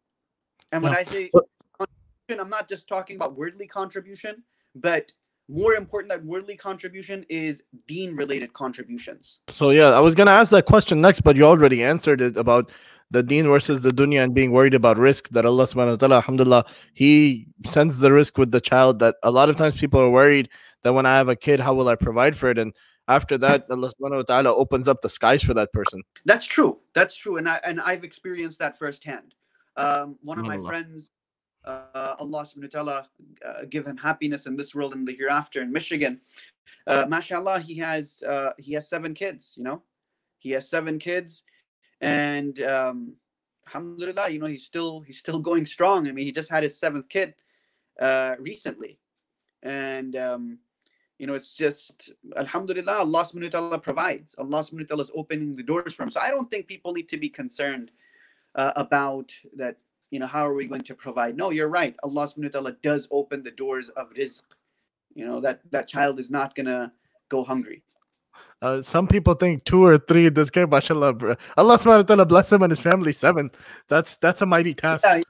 And 0.73 0.83
when 0.83 0.95
I 0.95 1.03
say 1.03 1.31
contribution, 1.79 2.41
I'm 2.41 2.51
not 2.51 2.69
just 2.69 2.89
talking 2.89 3.17
about 3.17 3.37
worldly 3.37 3.67
contribution, 3.67 4.43
but 4.75 5.13
more 5.49 5.75
important 5.75 6.13
than 6.13 6.27
worldly 6.27 6.57
contribution 6.57 7.25
is 7.29 7.63
dean 7.87 8.17
related 8.17 8.53
contributions. 8.53 9.39
So 9.49 9.71
yeah, 9.71 9.91
I 9.91 10.01
was 10.01 10.15
gonna 10.15 10.33
ask 10.33 10.51
that 10.51 10.67
question 10.67 11.01
next, 11.01 11.21
but 11.21 11.37
you 11.37 11.45
already 11.45 11.85
answered 11.85 12.21
it 12.21 12.37
about 12.37 12.73
the 13.11 13.23
deen 13.23 13.47
versus 13.47 13.83
the 13.83 13.91
dunya 13.91 14.25
and 14.25 14.35
being 14.35 14.51
worried 14.51 14.75
about 14.75 14.97
rizq 14.97 15.29
that 15.29 15.47
Allah 15.47 15.65
subhanahu 15.65 15.91
wa 15.91 15.97
ta'ala, 15.97 16.15
alhamdulillah, 16.17 16.65
He 16.95 17.47
sends 17.65 18.01
the 18.01 18.09
rizq 18.09 18.39
with 18.39 18.51
the 18.51 18.61
child 18.61 18.99
that 18.99 19.17
a 19.23 19.31
lot 19.31 19.49
of 19.49 19.55
times 19.57 19.79
people 19.79 20.01
are 20.01 20.11
worried 20.11 20.49
that 20.83 20.93
when 20.93 21.07
I 21.07 21.17
have 21.17 21.29
a 21.29 21.37
kid, 21.37 21.61
how 21.61 21.75
will 21.75 21.89
I 21.89 21.95
provide 21.95 22.37
for 22.37 22.51
it? 22.51 22.59
And 22.59 22.75
after 23.09 23.39
that, 23.39 23.67
Allah 23.71 23.91
subhanahu 24.01 24.17
wa 24.17 24.23
ta'ala 24.23 24.55
opens 24.55 24.89
up 24.89 25.03
the 25.03 25.09
skies 25.09 25.43
for 25.43 25.55
that 25.55 25.73
person. 25.73 26.03
That's 26.25 26.47
true. 26.47 26.79
That's 26.95 27.17
true. 27.17 27.37
And 27.37 27.49
I 27.49 27.61
and 27.65 27.81
I've 27.81 28.05
experienced 28.05 28.59
that 28.59 28.79
firsthand. 28.79 29.35
Um, 29.77 30.19
one 30.23 30.39
of 30.39 30.47
my 30.47 30.57
friends 30.57 31.11
uh, 31.65 32.15
Allah 32.19 32.47
subhanahu 32.47 32.75
wa 32.75 32.83
ta'ala 32.83 33.09
uh, 33.45 33.65
give 33.69 33.87
him 33.87 33.97
happiness 33.97 34.47
in 34.47 34.57
this 34.57 34.75
world 34.75 34.95
and 34.95 35.07
the 35.07 35.13
hereafter 35.13 35.61
in 35.61 35.73
Michigan. 35.73 36.21
Uh, 36.87 37.05
mashallah, 37.09 37.61
he 37.61 37.75
has 37.77 38.23
uh, 38.27 38.53
he 38.59 38.73
has 38.73 38.89
seven 38.89 39.13
kids, 39.13 39.55
you 39.57 39.65
know. 39.65 39.83
He 40.39 40.53
has 40.53 40.71
seven 40.71 40.99
kids 40.99 41.43
and 42.01 42.63
um, 42.63 43.15
alhamdulillah, 43.67 44.29
you 44.29 44.39
know, 44.39 44.47
he's 44.47 44.65
still 44.65 45.01
he's 45.01 45.19
still 45.19 45.39
going 45.39 45.67
strong. 45.67 46.09
I 46.09 46.13
mean, 46.13 46.27
he 46.27 46.33
just 46.33 46.51
had 46.51 46.63
his 46.63 46.79
seventh 46.79 47.09
kid 47.09 47.35
uh, 48.01 48.37
recently, 48.39 48.99
and 49.63 50.17
um, 50.17 50.59
you 51.19 51.27
know, 51.27 51.35
it's 51.35 51.55
just 51.55 52.13
alhamdulillah, 52.37 52.99
Allah 52.99 53.25
subhanahu 53.25 53.55
wa 53.55 53.61
ta'ala 53.61 53.79
provides. 53.79 54.35
Allah 54.39 54.63
subhanahu 54.63 54.81
wa 54.81 54.87
ta'ala 54.89 55.03
is 55.05 55.11
opening 55.15 55.57
the 55.57 55.63
doors 55.63 55.95
for 55.95 56.03
him. 56.03 56.11
So 56.11 56.21
I 56.21 56.31
don't 56.31 56.51
think 56.51 56.67
people 56.67 56.93
need 56.93 57.09
to 57.09 57.17
be 57.17 57.29
concerned 57.29 57.91
uh, 58.55 58.73
about 58.77 59.33
that. 59.57 59.77
You 60.11 60.21
know, 60.21 60.27
how 60.27 60.47
are 60.47 60.55
we 60.55 60.67
going 60.67 60.83
to 60.83 60.95
provide? 60.95 61.37
No, 61.37 61.51
you're 61.51 61.69
right. 61.69 61.97
Allah 62.03 62.29
subhanahu 62.29 62.55
wa 62.55 62.61
ta'ala 62.61 62.73
does 62.83 63.09
open 63.11 63.43
the 63.43 63.51
doors 63.51 63.89
of 63.91 64.11
rizq. 64.11 64.43
You 65.15 65.27
know 65.27 65.41
that 65.41 65.61
that 65.71 65.89
child 65.89 66.21
is 66.21 66.31
not 66.31 66.55
gonna 66.55 66.93
go 67.29 67.43
hungry. 67.43 67.83
Uh, 68.61 68.83
some 68.83 69.07
people 69.07 69.35
think 69.35 69.65
two 69.65 69.85
or 69.85 69.97
three. 69.97 70.29
This 70.29 70.51
guy, 70.51 70.67
mashallah, 70.67 71.15
bro. 71.15 71.37
Allah 71.57 71.79
subhanahu 71.79 71.97
wa 71.97 72.03
ta'ala 72.03 72.27
bless 72.27 72.53
him 72.53 72.63
and 72.63 72.71
his 72.71 72.81
family 72.81 73.13
seven. 73.13 73.51
That's 73.89 74.17
that's 74.17 74.43
a 74.43 74.47
mighty 74.47 74.75
task. 74.75 75.05
Yeah. 75.05 75.23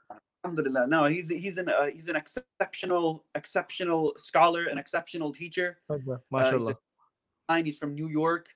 Alhamdulillah. 0.46 0.86
No, 0.86 1.04
he's 1.04 1.28
he's 1.28 1.58
an 1.58 1.68
uh, 1.68 1.86
he's 1.86 2.08
an 2.08 2.14
exceptional 2.14 3.24
exceptional 3.34 4.14
scholar, 4.16 4.66
an 4.66 4.78
exceptional 4.78 5.32
teacher. 5.32 5.78
Uh, 5.90 7.56
he's, 7.56 7.64
he's 7.64 7.78
from 7.78 7.94
New 7.94 8.06
York. 8.06 8.46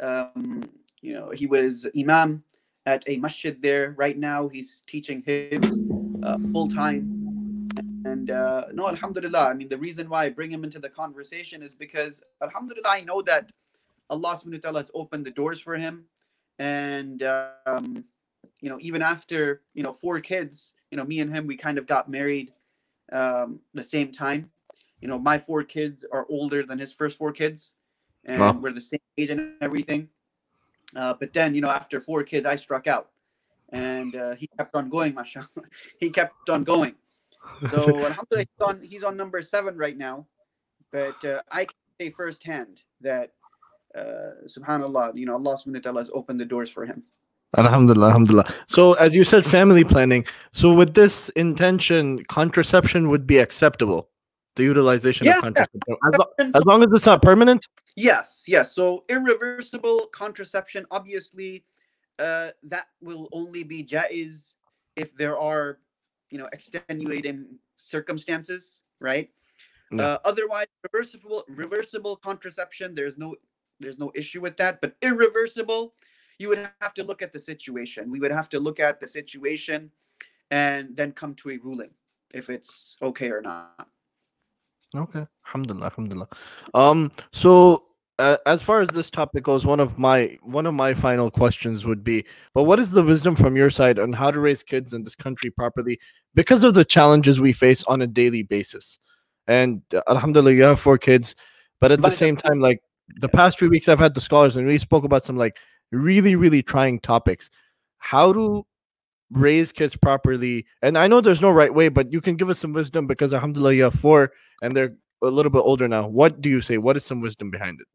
Um, 0.00 0.64
you 1.02 1.12
know, 1.12 1.30
he 1.30 1.46
was 1.46 1.86
imam 1.94 2.42
at 2.86 3.04
a 3.06 3.18
masjid 3.18 3.60
there. 3.60 3.94
Right 3.98 4.16
now, 4.16 4.48
he's 4.48 4.82
teaching 4.86 5.22
hifz 5.22 5.76
uh, 6.24 6.38
full 6.52 6.68
time. 6.68 7.68
And 8.06 8.30
uh, 8.30 8.68
no, 8.72 8.88
alhamdulillah. 8.88 9.48
I 9.50 9.52
mean, 9.52 9.68
the 9.68 9.76
reason 9.76 10.08
why 10.08 10.24
I 10.24 10.30
bring 10.30 10.50
him 10.50 10.64
into 10.64 10.78
the 10.78 10.88
conversation 10.88 11.62
is 11.62 11.74
because, 11.74 12.22
alhamdulillah, 12.40 12.88
I 12.88 13.02
know 13.02 13.20
that 13.22 13.50
Allah 14.08 14.40
subhanahu 14.40 14.64
wa 14.64 14.70
ta'ala 14.70 14.80
has 14.80 14.90
opened 14.94 15.26
the 15.26 15.32
doors 15.32 15.60
for 15.60 15.76
him. 15.76 16.06
And, 16.58 17.22
um, 17.66 18.04
you 18.62 18.70
know, 18.70 18.78
even 18.80 19.02
after, 19.02 19.60
you 19.74 19.82
know, 19.82 19.92
four 19.92 20.20
kids, 20.20 20.72
you 20.90 20.96
know, 20.96 21.04
me 21.04 21.20
and 21.20 21.32
him, 21.32 21.46
we 21.46 21.56
kind 21.56 21.78
of 21.78 21.86
got 21.86 22.08
married 22.08 22.52
um, 23.12 23.60
the 23.74 23.82
same 23.82 24.12
time. 24.12 24.50
You 25.00 25.08
know, 25.08 25.18
my 25.18 25.38
four 25.38 25.62
kids 25.62 26.04
are 26.10 26.26
older 26.28 26.62
than 26.62 26.78
his 26.78 26.92
first 26.92 27.18
four 27.18 27.32
kids, 27.32 27.72
and 28.24 28.40
Wow. 28.40 28.52
we're 28.52 28.72
the 28.72 28.80
same 28.80 29.00
age 29.18 29.30
and 29.30 29.54
everything. 29.60 30.08
Uh, 30.94 31.14
but 31.14 31.32
then, 31.32 31.54
you 31.54 31.60
know, 31.60 31.70
after 31.70 32.00
four 32.00 32.22
kids, 32.22 32.46
I 32.46 32.56
struck 32.56 32.86
out, 32.86 33.10
and 33.70 34.14
uh, 34.14 34.34
he 34.36 34.48
kept 34.58 34.74
on 34.74 34.88
going. 34.88 35.14
Mashallah, 35.18 35.48
he 35.98 36.10
kept 36.10 36.48
on 36.48 36.64
going. 36.64 36.94
So 37.70 38.06
alhamdulillah, 38.06 38.46
he's 38.46 38.66
on 38.66 38.80
he's 38.82 39.04
on 39.04 39.16
number 39.16 39.42
seven 39.42 39.76
right 39.76 39.96
now. 39.96 40.26
But 40.92 41.22
uh, 41.24 41.42
I 41.50 41.66
can 41.66 41.76
say 42.00 42.10
firsthand 42.10 42.82
that 43.00 43.32
uh, 43.94 44.46
subhanallah, 44.46 45.16
you 45.16 45.26
know, 45.26 45.34
Allah 45.34 45.56
subhanahu 45.56 45.74
wa 45.74 45.80
ta'ala 45.80 46.00
has 46.00 46.10
opened 46.14 46.40
the 46.40 46.44
doors 46.44 46.70
for 46.70 46.86
him. 46.86 47.02
Alhamdulillah, 47.56 48.08
alhamdulillah. 48.08 48.52
So, 48.66 48.94
as 48.94 49.16
you 49.16 49.24
said, 49.24 49.44
family 49.44 49.84
planning. 49.84 50.26
So, 50.52 50.72
with 50.74 50.94
this 50.94 51.28
intention, 51.30 52.24
contraception 52.26 53.08
would 53.08 53.26
be 53.26 53.38
acceptable. 53.38 54.10
The 54.56 54.62
utilization 54.62 55.26
Yeah, 55.26 55.36
of 55.36 55.42
contraception, 55.42 55.96
as, 56.06 56.18
lo- 56.18 56.32
as 56.54 56.64
long 56.64 56.82
as 56.82 56.88
it's 56.92 57.06
not 57.06 57.20
permanent. 57.20 57.66
Yes, 57.94 58.44
yes. 58.46 58.74
So 58.74 59.04
irreversible 59.08 60.06
contraception, 60.12 60.86
obviously, 60.90 61.64
uh, 62.18 62.50
that 62.64 62.86
will 63.02 63.28
only 63.32 63.64
be 63.64 63.84
jaiz 63.84 64.54
if 64.96 65.14
there 65.16 65.38
are, 65.38 65.78
you 66.30 66.38
know, 66.38 66.48
extenuating 66.52 67.46
circumstances, 67.76 68.80
right? 68.98 69.30
Yeah. 69.92 70.02
Uh, 70.02 70.18
otherwise, 70.24 70.66
reversible 70.90 71.44
reversible 71.48 72.16
contraception, 72.16 72.94
there's 72.94 73.18
no 73.18 73.36
there's 73.78 73.98
no 73.98 74.10
issue 74.14 74.40
with 74.40 74.56
that. 74.56 74.80
But 74.80 74.96
irreversible, 75.02 75.94
you 76.38 76.48
would 76.48 76.68
have 76.80 76.94
to 76.94 77.04
look 77.04 77.22
at 77.22 77.32
the 77.32 77.38
situation. 77.38 78.10
We 78.10 78.20
would 78.20 78.32
have 78.32 78.48
to 78.50 78.60
look 78.60 78.80
at 78.80 79.00
the 79.00 79.08
situation, 79.08 79.90
and 80.50 80.96
then 80.96 81.12
come 81.12 81.34
to 81.36 81.50
a 81.50 81.58
ruling 81.58 81.90
if 82.32 82.50
it's 82.50 82.96
okay 83.02 83.30
or 83.30 83.40
not. 83.40 83.88
Okay, 84.94 85.26
alhamdulillah, 85.46 85.86
alhamdulillah. 85.86 86.28
Um, 86.74 87.10
so 87.32 87.84
uh, 88.18 88.36
as 88.46 88.62
far 88.62 88.80
as 88.80 88.88
this 88.90 89.10
topic 89.10 89.44
goes, 89.44 89.66
one 89.66 89.80
of 89.80 89.98
my 89.98 90.38
one 90.42 90.66
of 90.66 90.74
my 90.74 90.94
final 90.94 91.30
questions 91.30 91.84
would 91.84 92.02
be, 92.02 92.24
but 92.54 92.62
what 92.64 92.78
is 92.78 92.90
the 92.92 93.02
wisdom 93.02 93.36
from 93.36 93.56
your 93.56 93.70
side 93.70 93.98
on 93.98 94.12
how 94.12 94.30
to 94.30 94.40
raise 94.40 94.62
kids 94.62 94.92
in 94.92 95.02
this 95.02 95.14
country 95.14 95.50
properly 95.50 95.98
because 96.34 96.64
of 96.64 96.74
the 96.74 96.84
challenges 96.84 97.40
we 97.40 97.52
face 97.52 97.82
on 97.84 98.00
a 98.02 98.06
daily 98.06 98.42
basis? 98.42 98.98
And 99.46 99.82
uh, 99.94 100.02
alhamdulillah, 100.08 100.52
you 100.52 100.62
have 100.62 100.80
four 100.80 100.98
kids, 100.98 101.34
but 101.80 101.92
at 101.92 102.00
the 102.02 102.10
same 102.10 102.36
time, 102.36 102.60
like 102.60 102.80
the 103.16 103.28
past 103.28 103.58
few 103.58 103.68
weeks, 103.68 103.88
I've 103.88 103.98
had 103.98 104.14
the 104.14 104.20
scholars 104.20 104.56
and 104.56 104.66
we 104.66 104.78
spoke 104.78 105.04
about 105.04 105.24
some 105.24 105.36
like 105.36 105.58
really, 105.92 106.36
really 106.36 106.62
trying 106.62 107.00
topics. 107.00 107.50
How 107.98 108.32
to 108.32 108.38
mm-hmm. 108.38 109.40
raise 109.40 109.72
kids 109.72 109.96
properly 109.96 110.64
and 110.82 110.96
i 110.96 111.08
know 111.08 111.20
there's 111.20 111.42
no 111.42 111.50
right 111.50 111.74
way 111.74 111.88
but 111.88 112.12
you 112.12 112.20
can 112.20 112.36
give 112.36 112.48
us 112.48 112.60
some 112.60 112.72
wisdom 112.72 113.08
because 113.08 113.34
alhamdulillah 113.34 113.72
you 113.72 113.82
have 113.82 113.92
four 113.92 114.30
and 114.62 114.76
they're 114.76 114.94
a 115.22 115.30
little 115.30 115.50
bit 115.50 115.60
older 115.60 115.88
now. 115.88 116.06
What 116.06 116.40
do 116.40 116.48
you 116.48 116.60
say? 116.60 116.78
What 116.78 116.96
is 116.96 117.04
some 117.04 117.20
wisdom 117.20 117.50
behind 117.50 117.80
it? 117.80 117.86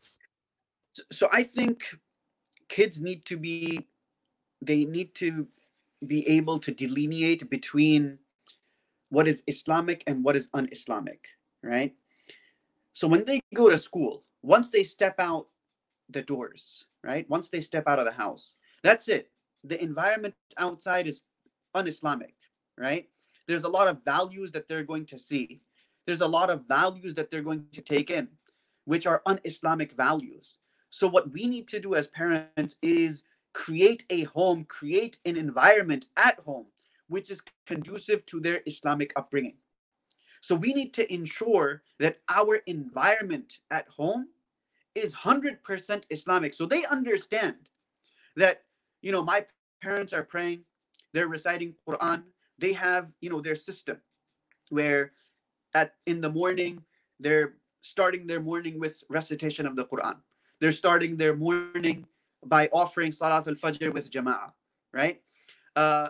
So, 0.94 1.04
so 1.12 1.30
i 1.32 1.44
think 1.44 1.84
kids 2.68 3.02
need 3.02 3.24
to 3.26 3.38
be 3.38 3.88
they 4.62 4.86
need 4.86 5.16
to 5.16 5.48
be 6.06 6.28
able 6.28 6.60
to 6.60 6.72
delineate 6.72 7.50
between 7.50 8.18
what 9.10 9.28
is 9.28 9.42
islamic 9.48 10.04
and 10.08 10.24
what 10.24 10.36
is 10.36 10.50
un-islamic 10.54 11.28
right? 11.64 11.94
So 12.94 13.08
when 13.08 13.24
they 13.24 13.40
go 13.54 13.70
to 13.70 13.78
school 13.78 14.26
once 14.42 14.70
they 14.70 14.84
step 14.84 15.16
out 15.20 15.48
the 16.10 16.22
doors 16.22 16.86
right? 17.04 17.30
Once 17.30 17.50
they 17.50 17.60
step 17.60 17.88
out 17.88 18.00
of 18.00 18.06
the 18.06 18.12
house. 18.12 18.56
That's 18.84 19.08
it. 19.08 19.30
The 19.64 19.82
environment 19.82 20.36
outside 20.58 21.08
is 21.08 21.22
un-islamic 21.74 22.36
right? 22.78 23.08
There's 23.48 23.64
a 23.64 23.70
lot 23.70 23.88
of 23.88 24.04
values 24.04 24.52
that 24.54 24.68
they're 24.68 24.84
going 24.84 25.06
to 25.08 25.18
see. 25.18 25.62
There's 26.08 26.22
a 26.22 26.28
lot 26.28 26.50
of 26.50 26.68
values 26.68 27.14
that 27.14 27.30
they're 27.30 27.42
going 27.42 27.66
to 27.74 27.82
take 27.82 28.10
in 28.10 28.28
which 28.86 29.06
are 29.06 29.22
un-islamic 29.28 29.92
values. 29.92 30.58
So 30.90 31.08
what 31.08 31.32
we 31.32 31.46
need 31.46 31.68
to 31.68 31.80
do 31.80 31.94
as 31.94 32.08
parents 32.08 32.76
is 32.82 33.24
create 33.54 34.04
a 34.10 34.24
home, 34.24 34.66
create 34.66 35.20
an 35.26 35.38
environment 35.38 36.08
at 36.18 36.40
home 36.40 36.66
which 37.08 37.30
is 37.30 37.42
conducive 37.68 38.26
to 38.26 38.40
their 38.40 38.62
Islamic 38.66 39.12
upbringing. 39.18 39.58
So 40.40 40.56
we 40.56 40.74
need 40.74 40.94
to 40.94 41.14
ensure 41.14 41.84
that 42.00 42.20
our 42.30 42.62
environment 42.66 43.60
at 43.70 43.90
home 43.90 44.30
is 44.96 45.14
100% 45.16 46.04
Islamic. 46.10 46.54
So 46.54 46.66
they 46.66 46.86
understand 46.86 47.56
that, 48.36 48.64
you 49.02 49.12
know, 49.12 49.24
my 49.24 49.46
parents 49.82 50.14
are 50.14 50.24
praying, 50.24 50.64
they're 51.14 51.28
reciting 51.28 51.76
Quran, 51.88 52.24
they 52.58 52.74
have, 52.74 53.14
you 53.22 53.30
know, 53.30 53.42
their 53.42 53.56
system 53.56 53.98
where 54.70 55.14
at 55.74 55.96
in 56.06 56.22
the 56.22 56.30
morning 56.30 56.84
they're 57.20 57.56
starting 57.82 58.28
their 58.28 58.40
morning 58.42 58.80
with 58.80 59.04
recitation 59.10 59.66
of 59.66 59.76
the 59.76 59.86
Quran. 59.86 60.18
They're 60.60 60.72
starting 60.72 61.18
their 61.18 61.36
morning 61.36 62.06
by 62.46 62.70
offering 62.72 63.12
Salat 63.12 63.48
al 63.48 63.56
Fajr 63.56 63.94
with 63.94 64.12
Jama'ah, 64.12 64.52
right? 64.94 65.22
Uh, 65.76 66.10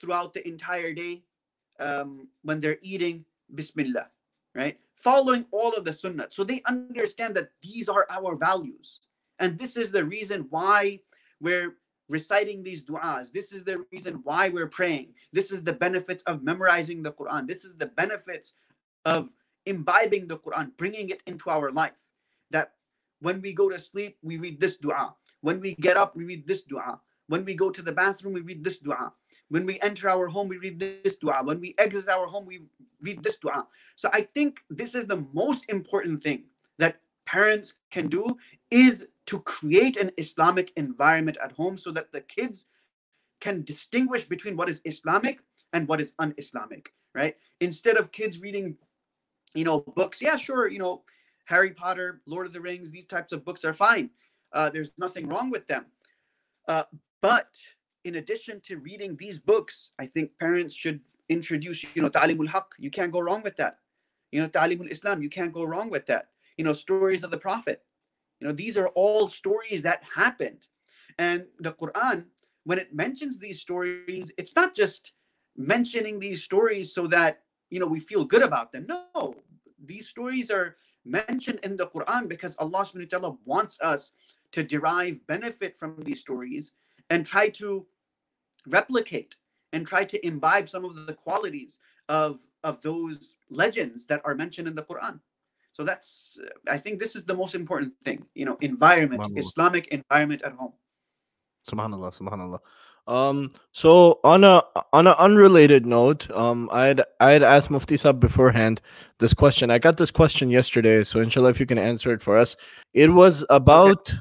throughout 0.00 0.32
the 0.32 0.46
entire 0.46 0.92
day, 0.92 1.24
um, 1.80 2.28
when 2.42 2.60
they're 2.60 2.78
eating, 2.82 3.24
Bismillah, 3.54 4.10
right? 4.54 4.78
Following 4.94 5.44
all 5.50 5.72
of 5.72 5.84
the 5.84 5.92
Sunnah. 5.92 6.28
So 6.30 6.44
they 6.44 6.62
understand 6.66 7.34
that 7.36 7.50
these 7.62 7.88
are 7.88 8.06
our 8.10 8.36
values. 8.36 9.00
And 9.38 9.58
this 9.58 9.76
is 9.76 9.92
the 9.92 10.04
reason 10.04 10.46
why 10.50 11.00
we're 11.40 11.76
reciting 12.08 12.62
these 12.62 12.84
du'as. 12.84 13.32
This 13.32 13.52
is 13.52 13.64
the 13.64 13.84
reason 13.92 14.20
why 14.24 14.48
we're 14.48 14.68
praying. 14.68 15.14
This 15.32 15.50
is 15.50 15.62
the 15.62 15.72
benefits 15.72 16.22
of 16.24 16.42
memorizing 16.42 17.02
the 17.02 17.12
Quran. 17.12 17.46
This 17.46 17.64
is 17.64 17.76
the 17.76 17.86
benefits 17.86 18.54
of 19.04 19.28
imbibing 19.66 20.28
the 20.28 20.38
Quran, 20.38 20.76
bringing 20.76 21.10
it 21.10 21.22
into 21.26 21.50
our 21.50 21.70
life. 21.70 22.08
That 22.50 22.72
when 23.20 23.40
we 23.40 23.52
go 23.52 23.68
to 23.68 23.78
sleep, 23.78 24.18
we 24.22 24.36
read 24.36 24.60
this 24.60 24.76
dua. 24.76 25.14
When 25.40 25.60
we 25.60 25.74
get 25.74 25.96
up, 25.96 26.16
we 26.16 26.24
read 26.24 26.46
this 26.46 26.62
dua. 26.62 27.00
When 27.26 27.44
we 27.44 27.54
go 27.54 27.70
to 27.70 27.82
the 27.82 27.92
bathroom, 27.92 28.34
we 28.34 28.42
read 28.42 28.62
this 28.62 28.78
dua. 28.78 29.12
When 29.48 29.66
we 29.66 29.78
enter 29.80 30.08
our 30.08 30.26
home, 30.26 30.48
we 30.48 30.58
read 30.58 30.78
this 30.78 31.16
dua. 31.16 31.42
When 31.44 31.60
we 31.60 31.74
exit 31.78 32.08
our 32.08 32.26
home, 32.26 32.46
we 32.46 32.62
read 33.02 33.22
this 33.22 33.36
dua. 33.36 33.66
So 33.96 34.08
I 34.12 34.22
think 34.22 34.60
this 34.70 34.94
is 34.94 35.06
the 35.06 35.24
most 35.32 35.68
important 35.68 36.22
thing 36.22 36.44
that 36.78 37.00
parents 37.26 37.74
can 37.90 38.08
do 38.08 38.36
is 38.70 39.08
to 39.26 39.40
create 39.40 39.96
an 39.96 40.10
Islamic 40.18 40.72
environment 40.76 41.38
at 41.42 41.52
home 41.52 41.76
so 41.76 41.90
that 41.92 42.12
the 42.12 42.20
kids 42.20 42.66
can 43.40 43.62
distinguish 43.62 44.24
between 44.24 44.56
what 44.56 44.68
is 44.68 44.80
Islamic 44.84 45.40
and 45.72 45.88
what 45.88 46.00
is 46.00 46.14
un-Islamic, 46.18 46.92
right? 47.14 47.36
Instead 47.60 47.96
of 47.96 48.12
kids 48.12 48.40
reading, 48.40 48.76
you 49.54 49.64
know, 49.64 49.80
books, 49.80 50.20
yeah, 50.22 50.36
sure, 50.36 50.68
you 50.68 50.78
know, 50.78 51.02
Harry 51.46 51.70
Potter, 51.70 52.22
Lord 52.26 52.46
of 52.46 52.52
the 52.52 52.60
Rings, 52.60 52.90
these 52.90 53.06
types 53.06 53.32
of 53.32 53.44
books 53.44 53.64
are 53.64 53.72
fine. 53.74 54.10
Uh, 54.52 54.70
there's 54.70 54.92
nothing 54.98 55.28
wrong 55.28 55.50
with 55.50 55.66
them. 55.66 55.86
Uh, 56.68 56.84
but 57.20 57.48
in 58.04 58.16
addition 58.16 58.60
to 58.62 58.78
reading 58.78 59.16
these 59.16 59.38
books, 59.40 59.92
I 59.98 60.06
think 60.06 60.38
parents 60.38 60.74
should 60.74 61.00
introduce, 61.28 61.82
you 61.94 62.02
know, 62.02 62.10
Ta'limul 62.10 62.48
Haq. 62.48 62.74
You 62.78 62.90
can't 62.90 63.12
go 63.12 63.20
wrong 63.20 63.42
with 63.42 63.56
that. 63.56 63.78
You 64.30 64.42
know, 64.42 64.48
Ta'limul 64.48 64.90
Islam. 64.90 65.22
You 65.22 65.30
can't 65.30 65.52
go 65.52 65.64
wrong 65.64 65.90
with 65.90 66.06
that. 66.06 66.28
You 66.58 66.64
know, 66.64 66.74
stories 66.74 67.24
of 67.24 67.30
the 67.30 67.38
Prophet. 67.38 67.82
You 68.40 68.46
know, 68.46 68.52
these 68.52 68.76
are 68.76 68.88
all 68.88 69.28
stories 69.28 69.82
that 69.82 70.02
happened. 70.14 70.66
And 71.18 71.46
the 71.58 71.72
Quran, 71.72 72.26
when 72.64 72.78
it 72.78 72.94
mentions 72.94 73.38
these 73.38 73.60
stories, 73.60 74.32
it's 74.36 74.54
not 74.54 74.74
just 74.74 75.12
mentioning 75.56 76.18
these 76.18 76.42
stories 76.42 76.92
so 76.92 77.06
that 77.06 77.42
you 77.70 77.78
know 77.80 77.86
we 77.86 78.00
feel 78.00 78.24
good 78.24 78.42
about 78.42 78.72
them. 78.72 78.86
No, 78.88 79.34
these 79.82 80.08
stories 80.08 80.50
are 80.50 80.76
mentioned 81.04 81.60
in 81.62 81.76
the 81.76 81.86
Quran 81.86 82.28
because 82.28 82.56
Allah 82.58 82.84
subhanahu 82.84 83.12
wa 83.12 83.18
ta'ala 83.18 83.36
wants 83.44 83.80
us 83.80 84.12
to 84.52 84.62
derive 84.62 85.26
benefit 85.26 85.78
from 85.78 85.96
these 86.02 86.20
stories 86.20 86.72
and 87.10 87.24
try 87.24 87.48
to 87.50 87.86
replicate 88.66 89.36
and 89.72 89.86
try 89.86 90.04
to 90.04 90.26
imbibe 90.26 90.68
some 90.68 90.84
of 90.84 91.06
the 91.06 91.14
qualities 91.14 91.78
of 92.08 92.40
of 92.62 92.80
those 92.82 93.36
legends 93.50 94.06
that 94.06 94.22
are 94.24 94.34
mentioned 94.34 94.68
in 94.68 94.74
the 94.74 94.82
Quran. 94.82 95.20
So 95.72 95.82
that's 95.82 96.38
I 96.70 96.78
think 96.78 97.00
this 97.00 97.16
is 97.16 97.24
the 97.24 97.34
most 97.34 97.54
important 97.54 97.94
thing, 98.04 98.26
you 98.34 98.44
know, 98.44 98.56
environment, 98.60 99.26
Islamic 99.36 99.88
environment 99.88 100.42
at 100.42 100.52
home. 100.52 100.74
Subhanallah, 101.68 102.16
subhanallah. 102.16 102.60
Um, 103.06 103.50
so 103.72 104.20
on 104.24 104.44
a 104.44 104.62
on 104.92 105.06
an 105.06 105.14
unrelated 105.18 105.84
note, 105.84 106.30
um, 106.30 106.70
I'd 106.72 107.02
I'd 107.20 107.42
asked 107.42 107.70
Mufti 107.70 107.96
Sab 107.96 108.20
beforehand 108.20 108.80
this 109.18 109.34
question. 109.34 109.70
I 109.70 109.78
got 109.78 109.96
this 109.96 110.10
question 110.10 110.48
yesterday, 110.48 111.04
so 111.04 111.20
inshallah, 111.20 111.50
if 111.50 111.60
you 111.60 111.66
can 111.66 111.78
answer 111.78 112.12
it 112.12 112.22
for 112.22 112.38
us, 112.38 112.56
it 112.94 113.12
was 113.12 113.44
about 113.50 114.14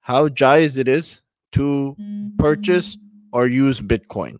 how 0.00 0.28
jaiz 0.28 0.76
it 0.76 0.88
is 0.88 1.22
to 1.52 1.96
purchase 2.38 2.96
or 3.32 3.46
use 3.46 3.80
Bitcoin, 3.80 4.38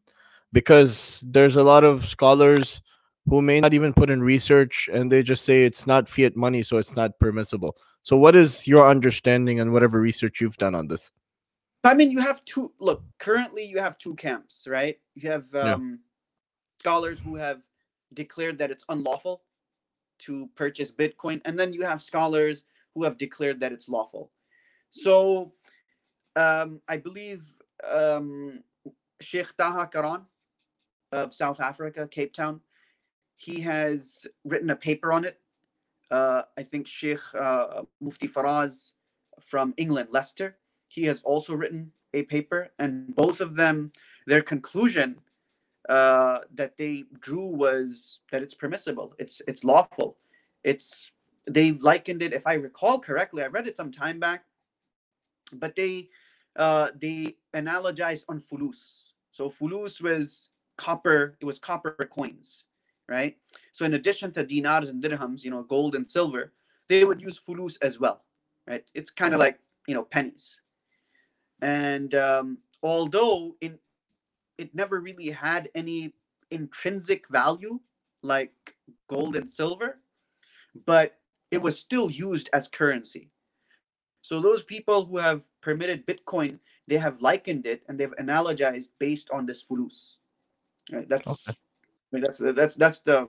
because 0.52 1.24
there's 1.26 1.56
a 1.56 1.62
lot 1.62 1.84
of 1.84 2.04
scholars 2.06 2.82
who 3.28 3.42
may 3.42 3.60
not 3.60 3.74
even 3.74 3.92
put 3.92 4.10
in 4.10 4.22
research 4.22 4.88
and 4.92 5.10
they 5.12 5.22
just 5.22 5.44
say 5.44 5.64
it's 5.64 5.86
not 5.86 6.08
fiat 6.08 6.36
money, 6.36 6.62
so 6.62 6.78
it's 6.78 6.96
not 6.96 7.18
permissible. 7.18 7.76
So, 8.02 8.16
what 8.16 8.34
is 8.34 8.66
your 8.66 8.88
understanding 8.88 9.60
and 9.60 9.72
whatever 9.72 10.00
research 10.00 10.40
you've 10.40 10.56
done 10.56 10.74
on 10.74 10.88
this? 10.88 11.12
I 11.84 11.94
mean, 11.94 12.10
you 12.10 12.20
have 12.20 12.44
two. 12.44 12.72
Look, 12.78 13.04
currently 13.18 13.64
you 13.64 13.78
have 13.78 13.98
two 13.98 14.14
camps, 14.16 14.66
right? 14.68 14.98
You 15.14 15.30
have 15.30 15.44
Yeah. 15.54 15.74
um, 15.74 16.00
scholars 16.80 17.20
who 17.20 17.36
have 17.36 17.62
declared 18.14 18.58
that 18.58 18.70
it's 18.70 18.84
unlawful 18.88 19.42
to 20.20 20.48
purchase 20.54 20.90
Bitcoin, 20.90 21.40
and 21.44 21.58
then 21.58 21.72
you 21.72 21.84
have 21.84 22.02
scholars 22.02 22.64
who 22.94 23.04
have 23.04 23.16
declared 23.16 23.60
that 23.60 23.72
it's 23.72 23.88
lawful. 23.88 24.30
So, 24.90 25.52
um, 26.36 26.80
I 26.88 26.96
believe 26.96 27.46
um, 27.88 28.62
Sheikh 29.20 29.56
Taha 29.56 29.86
Karaan 29.86 30.24
of 31.12 31.34
South 31.34 31.60
Africa, 31.60 32.08
Cape 32.08 32.32
Town, 32.32 32.60
he 33.36 33.60
has 33.60 34.26
written 34.44 34.70
a 34.70 34.76
paper 34.76 35.12
on 35.12 35.24
it. 35.24 35.40
Uh, 36.10 36.42
I 36.58 36.62
think 36.62 36.86
Sheikh 36.86 37.20
uh, 37.38 37.82
Mufti 38.00 38.28
Faraz 38.28 38.92
from 39.40 39.74
England, 39.76 40.08
Leicester, 40.10 40.56
he 40.88 41.04
has 41.04 41.22
also 41.22 41.54
written 41.54 41.92
a 42.12 42.24
paper, 42.24 42.70
and 42.78 43.14
both 43.14 43.40
of 43.40 43.56
them, 43.56 43.92
their 44.26 44.42
conclusion 44.42 45.16
uh, 45.88 46.40
that 46.52 46.76
they 46.76 47.04
drew 47.20 47.46
was 47.46 48.18
that 48.32 48.42
it's 48.42 48.54
permissible, 48.54 49.14
it's 49.18 49.40
it's 49.46 49.64
lawful, 49.64 50.16
it's 50.64 51.12
they 51.46 51.72
likened 51.72 52.22
it, 52.22 52.32
if 52.32 52.46
I 52.46 52.54
recall 52.54 52.98
correctly, 52.98 53.42
I 53.42 53.46
read 53.46 53.66
it 53.66 53.76
some 53.76 53.92
time 53.92 54.18
back, 54.18 54.44
but 55.52 55.76
they 55.76 56.08
uh, 56.56 56.88
they 57.00 57.36
analogized 57.54 58.24
on 58.28 58.40
fulus. 58.40 59.09
So 59.40 59.48
fulus 59.48 60.02
was 60.02 60.50
copper, 60.76 61.34
it 61.40 61.46
was 61.46 61.58
copper 61.58 61.96
coins, 62.12 62.66
right? 63.08 63.38
So 63.72 63.86
in 63.86 63.94
addition 63.94 64.32
to 64.32 64.44
dinars 64.44 64.90
and 64.90 65.02
dirhams, 65.02 65.44
you 65.44 65.50
know, 65.50 65.62
gold 65.62 65.94
and 65.94 66.06
silver, 66.06 66.52
they 66.90 67.06
would 67.06 67.22
use 67.22 67.38
fulus 67.38 67.78
as 67.80 67.98
well, 67.98 68.22
right? 68.66 68.84
It's 68.92 69.10
kind 69.10 69.32
of 69.32 69.40
like 69.40 69.58
you 69.88 69.94
know 69.94 70.04
pennies 70.04 70.60
and 71.62 72.14
um, 72.14 72.58
although 72.82 73.56
in 73.62 73.78
it 74.58 74.74
never 74.74 75.00
really 75.00 75.30
had 75.30 75.70
any 75.74 76.12
intrinsic 76.50 77.26
value 77.30 77.80
like 78.22 78.52
gold 79.08 79.36
and 79.36 79.48
silver 79.48 80.00
but 80.84 81.16
it 81.50 81.62
was 81.62 81.78
still 81.78 82.10
used 82.10 82.50
as 82.52 82.68
currency 82.68 83.30
so 84.20 84.38
those 84.38 84.62
people 84.62 85.06
who 85.06 85.16
have 85.16 85.48
permitted 85.62 86.06
bitcoin 86.06 86.58
they 86.86 86.96
have 86.96 87.20
likened 87.20 87.66
it 87.66 87.82
and 87.88 87.98
they've 87.98 88.14
analogized 88.16 88.88
based 88.98 89.30
on 89.30 89.46
this 89.46 89.62
fulus 89.62 90.16
right 90.92 91.08
that's 91.08 91.48
Okay. 91.48 91.56
I 92.12 92.16
mean, 92.16 92.24
that's 92.24 92.38
that's 92.38 92.74
that's 92.74 93.00
the 93.00 93.28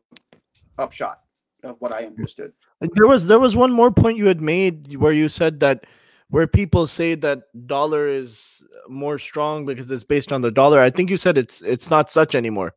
upshot 0.77 1.21
of 1.63 1.79
what 1.79 1.91
i 1.91 2.05
understood 2.05 2.53
There 2.79 3.07
was 3.07 3.27
there 3.27 3.39
was 3.39 3.55
one 3.55 3.71
more 3.71 3.91
point 3.91 4.17
you 4.17 4.25
had 4.25 4.41
made 4.41 4.95
where 4.95 5.13
you 5.13 5.29
said 5.29 5.59
that 5.59 5.85
where 6.31 6.47
people 6.47 6.87
say 6.87 7.13
that 7.13 7.43
dollar 7.67 8.07
is 8.07 8.63
more 8.89 9.19
strong 9.19 9.65
because 9.65 9.91
it's 9.91 10.03
based 10.05 10.31
on 10.31 10.39
the 10.39 10.49
dollar. 10.49 10.79
I 10.79 10.89
think 10.89 11.09
you 11.09 11.17
said 11.17 11.37
it's 11.37 11.61
it's 11.61 11.89
not 11.91 12.09
such 12.09 12.35
anymore. 12.35 12.73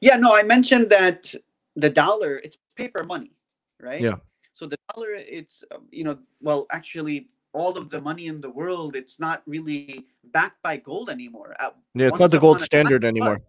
Yeah, 0.00 0.16
no, 0.16 0.34
I 0.34 0.42
mentioned 0.42 0.90
that 0.90 1.32
the 1.76 1.90
dollar, 1.90 2.40
it's 2.42 2.56
paper 2.74 3.04
money, 3.04 3.32
right? 3.80 4.00
Yeah. 4.00 4.16
So 4.54 4.66
the 4.66 4.78
dollar, 4.94 5.08
it's, 5.12 5.64
you 5.90 6.04
know, 6.04 6.18
well, 6.40 6.66
actually, 6.70 7.28
all 7.56 7.78
of 7.78 7.88
the 7.88 8.00
money 8.00 8.26
in 8.26 8.42
the 8.42 8.50
world, 8.50 8.94
it's 8.94 9.18
not 9.18 9.42
really 9.46 10.06
backed 10.24 10.62
by 10.62 10.76
gold 10.76 11.08
anymore. 11.08 11.56
At 11.58 11.74
Yeah, 11.94 12.08
it's 12.08 12.20
not 12.20 12.30
the 12.30 12.38
gold 12.38 12.56
a 12.56 12.60
time 12.60 12.66
standard 12.66 13.04
anymore. 13.04 13.40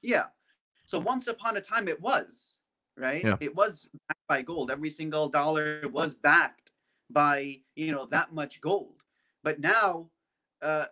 Yeah. 0.00 0.24
So 0.86 0.98
once 0.98 1.26
upon 1.28 1.58
a 1.58 1.60
time, 1.60 1.86
it 1.86 2.00
was, 2.00 2.60
right? 2.96 3.22
Yeah. 3.22 3.36
It 3.40 3.54
was 3.54 3.88
backed 4.08 4.26
by 4.26 4.40
gold. 4.40 4.70
Every 4.70 4.88
single 4.88 5.28
dollar 5.28 5.82
was 5.92 6.14
backed 6.14 6.72
by, 7.10 7.60
you 7.76 7.92
know, 7.92 8.06
that 8.06 8.32
much 8.32 8.60
gold. 8.62 8.96
But 9.44 9.60
now, 9.60 10.08
uh, 10.62 10.86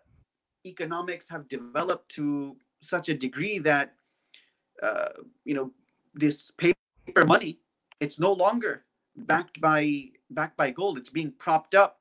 economics 0.67 1.31
have 1.31 1.49
developed 1.49 2.11
to 2.17 2.57
such 2.83 3.09
a 3.09 3.15
degree 3.15 3.59
that 3.59 3.95
uh, 4.83 5.09
you 5.45 5.55
know 5.55 5.71
this 6.15 6.51
paper 6.51 7.25
money 7.27 7.59
it's 8.01 8.19
no 8.19 8.33
longer 8.33 8.85
backed 9.17 9.61
by 9.61 10.11
backed 10.31 10.57
by 10.57 10.71
gold 10.71 10.99
it's 10.99 11.09
being 11.09 11.33
propped 11.39 11.75
up 11.75 12.00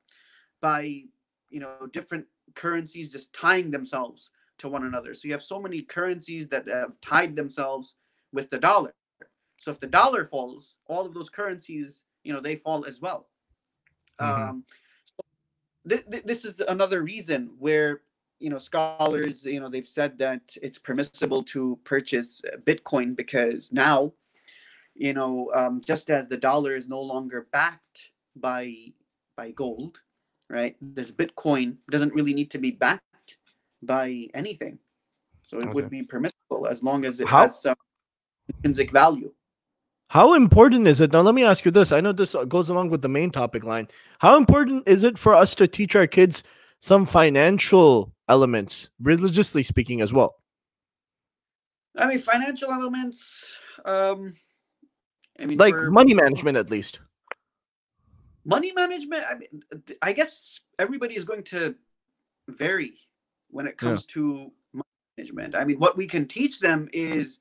by 0.60 1.04
you 1.48 1.60
know 1.60 1.86
different 1.92 2.26
currencies 2.54 3.10
just 3.10 3.32
tying 3.32 3.70
themselves 3.70 4.30
to 4.58 4.68
one 4.68 4.84
another. 4.84 5.14
So 5.14 5.26
you 5.26 5.32
have 5.32 5.42
so 5.42 5.60
many 5.60 5.82
currencies 5.82 6.48
that 6.48 6.68
have 6.68 7.00
tied 7.00 7.34
themselves 7.36 7.94
with 8.32 8.50
the 8.50 8.58
dollar. 8.58 8.94
So 9.58 9.70
if 9.70 9.78
the 9.78 9.86
dollar 9.86 10.24
falls 10.24 10.76
all 10.86 11.04
of 11.06 11.14
those 11.14 11.30
currencies 11.30 12.02
you 12.24 12.32
know 12.32 12.40
they 12.40 12.56
fall 12.56 12.84
as 12.86 13.00
well. 13.00 13.28
Mhm. 14.20 14.48
um, 14.48 14.64
so 15.04 15.24
th- 15.88 16.06
th- 16.10 16.24
this 16.24 16.44
is 16.44 16.60
another 16.60 17.02
reason 17.02 17.54
where 17.58 18.02
you 18.38 18.50
know 18.50 18.58
scholars 18.58 19.46
you 19.46 19.60
know 19.60 19.68
they've 19.68 19.86
said 19.86 20.18
that 20.18 20.42
it's 20.62 20.78
permissible 20.78 21.42
to 21.42 21.78
purchase 21.84 22.42
bitcoin 22.64 23.16
because 23.16 23.72
now 23.72 24.12
you 24.94 25.12
know 25.14 25.50
um, 25.54 25.80
just 25.80 26.10
as 26.10 26.28
the 26.28 26.36
dollar 26.36 26.74
is 26.74 26.88
no 26.88 27.00
longer 27.00 27.48
backed 27.52 28.10
by 28.36 28.74
by 29.36 29.50
gold 29.52 30.02
right 30.50 30.76
this 30.82 31.10
bitcoin 31.12 31.76
doesn't 31.90 32.12
really 32.12 32.34
need 32.34 32.50
to 32.50 32.58
be 32.58 32.70
backed 32.72 33.38
by 33.82 34.26
anything 34.34 34.78
so 35.42 35.58
it 35.58 35.64
Okay. 35.64 35.72
would 35.72 35.88
be 35.90 36.02
permissible 36.02 36.66
as 36.68 36.82
long 36.82 37.04
as 37.04 37.20
it 37.20 37.28
How- 37.28 37.42
has 37.42 37.62
some 37.62 37.76
intrinsic 38.48 38.90
value 38.92 39.32
How 40.10 40.34
important 40.34 40.88
is 40.90 40.98
it? 41.00 41.12
Now, 41.14 41.22
let 41.22 41.36
me 41.38 41.44
ask 41.46 41.64
you 41.64 41.70
this. 41.70 41.92
I 41.94 42.00
know 42.02 42.10
this 42.10 42.34
goes 42.48 42.68
along 42.68 42.90
with 42.90 42.98
the 43.00 43.08
main 43.08 43.30
topic 43.30 43.62
line. 43.62 43.86
How 44.18 44.34
important 44.36 44.82
is 44.90 45.04
it 45.06 45.14
for 45.16 45.36
us 45.38 45.54
to 45.54 45.68
teach 45.70 45.94
our 45.94 46.08
kids 46.08 46.42
some 46.82 47.06
financial 47.06 48.10
elements, 48.26 48.90
religiously 48.98 49.62
speaking, 49.62 50.00
as 50.02 50.10
well? 50.12 50.34
i 51.96 52.06
mean 52.10 52.18
financial 52.18 52.70
elements 52.70 53.54
um 53.84 54.34
i 55.38 55.46
mean 55.46 55.58
Like 55.58 55.78
money 55.90 56.14
management, 56.14 56.56
at 56.58 56.70
least. 56.70 56.98
Money 58.44 58.72
management 58.72 59.22
i 59.30 59.34
mean 59.34 59.62
i 60.02 60.12
guess 60.12 60.60
everybody 60.78 61.14
is 61.14 61.24
going 61.24 61.42
to 61.42 61.74
vary 62.48 62.94
when 63.50 63.66
it 63.66 63.76
Yeah. 63.80 63.88
comes 63.88 64.06
to 64.06 64.52
money 64.72 64.84
management 65.18 65.54
i 65.54 65.64
mean 65.64 65.78
what 65.78 65.96
we 65.96 66.06
can 66.06 66.26
teach 66.26 66.60
them 66.60 66.88
is 66.92 67.40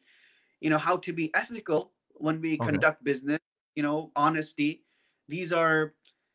you 0.61 0.69
know 0.69 0.77
how 0.77 0.97
to 0.97 1.13
be 1.13 1.33
ethical 1.35 1.91
when 2.15 2.41
we 2.41 2.55
Okay. 2.55 2.65
conduct 2.71 3.03
business 3.03 3.39
you 3.75 3.83
know 3.83 4.11
honesty 4.15 4.83
these 5.27 5.53
are 5.53 5.93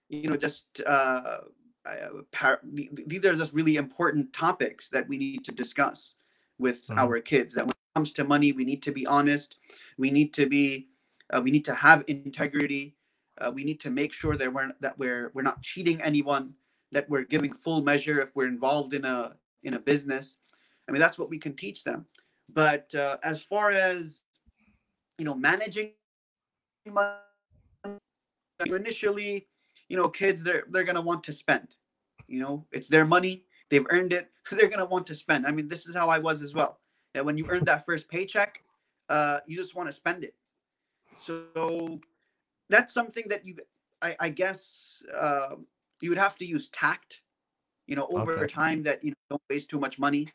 you 0.08 0.28
know 0.28 0.36
just 0.36 0.80
uh 0.86 1.38
uh, 1.86 2.22
par- 2.32 2.60
th- 2.74 2.88
th- 2.96 3.08
these 3.08 3.24
are 3.26 3.34
just 3.36 3.52
really 3.52 3.76
important 3.76 4.32
topics 4.32 4.88
that 4.88 5.06
we 5.06 5.18
need 5.18 5.44
to 5.44 5.52
discuss 5.52 6.14
with 6.58 6.86
Mhm. 6.86 6.96
our 6.98 7.20
kids 7.20 7.54
that 7.54 7.64
when 7.66 7.72
it 7.72 7.94
comes 7.94 8.12
to 8.12 8.24
money 8.24 8.52
we 8.52 8.64
need 8.64 8.82
to 8.82 8.92
be 8.92 9.06
honest 9.06 9.56
we 9.98 10.10
need 10.10 10.32
to 10.32 10.46
be 10.46 10.88
uh, 11.34 11.40
we 11.42 11.50
need 11.50 11.64
to 11.66 11.74
have 11.74 12.02
integrity 12.06 12.96
uh, 13.38 13.50
we 13.54 13.64
need 13.64 13.80
to 13.80 13.90
make 13.90 14.12
sure 14.12 14.36
that 14.36 14.52
we're 14.52 14.70
that 14.80 14.98
we're 14.98 15.30
we're 15.34 15.42
not 15.42 15.62
cheating 15.62 16.00
anyone 16.02 16.54
that 16.92 17.08
we're 17.08 17.24
giving 17.24 17.52
full 17.52 17.82
measure 17.82 18.20
if 18.20 18.34
we're 18.34 18.46
involved 18.46 18.94
in 18.94 19.04
a 19.04 19.36
in 19.62 19.74
a 19.74 19.78
business 19.78 20.36
i 20.88 20.92
mean 20.92 21.00
that's 21.00 21.18
what 21.18 21.30
we 21.30 21.38
can 21.38 21.54
teach 21.54 21.84
them 21.84 22.06
but 22.48 22.94
uh, 22.94 23.16
as 23.22 23.42
far 23.42 23.70
as 23.70 24.22
you 25.18 25.24
know 25.24 25.34
managing 25.34 25.92
money 26.86 27.18
initially 28.66 29.46
you 29.88 29.96
know 29.96 30.08
kids 30.08 30.42
they're 30.44 30.64
they're 30.70 30.84
to 30.84 31.00
want 31.00 31.24
to 31.24 31.32
spend 31.32 31.76
you 32.28 32.40
know 32.40 32.66
it's 32.72 32.88
their 32.88 33.04
money 33.04 33.44
they've 33.70 33.86
earned 33.90 34.12
it. 34.12 34.30
They're 34.50 34.68
gonna 34.68 34.84
want 34.84 35.06
to 35.08 35.14
spend. 35.14 35.46
I 35.46 35.50
mean, 35.50 35.68
this 35.68 35.86
is 35.86 35.94
how 35.94 36.08
I 36.08 36.18
was 36.18 36.42
as 36.42 36.54
well. 36.54 36.78
That 37.14 37.24
when 37.24 37.38
you 37.38 37.46
earn 37.48 37.64
that 37.64 37.84
first 37.84 38.08
paycheck, 38.08 38.62
uh, 39.08 39.38
you 39.46 39.56
just 39.56 39.74
want 39.74 39.88
to 39.88 39.92
spend 39.92 40.24
it. 40.24 40.34
So 41.20 42.00
that's 42.68 42.94
something 42.94 43.24
that 43.28 43.46
you, 43.46 43.56
I, 44.02 44.16
I 44.20 44.28
guess, 44.28 45.02
uh, 45.14 45.56
you 46.00 46.10
would 46.10 46.18
have 46.18 46.36
to 46.38 46.44
use 46.46 46.68
tact. 46.68 47.22
You 47.86 47.96
know, 47.96 48.06
over 48.08 48.44
Okay. 48.44 48.46
time 48.46 48.82
that 48.84 49.04
you 49.04 49.10
know 49.10 49.16
don't 49.30 49.42
waste 49.50 49.68
too 49.68 49.78
much 49.78 49.98
money, 49.98 50.28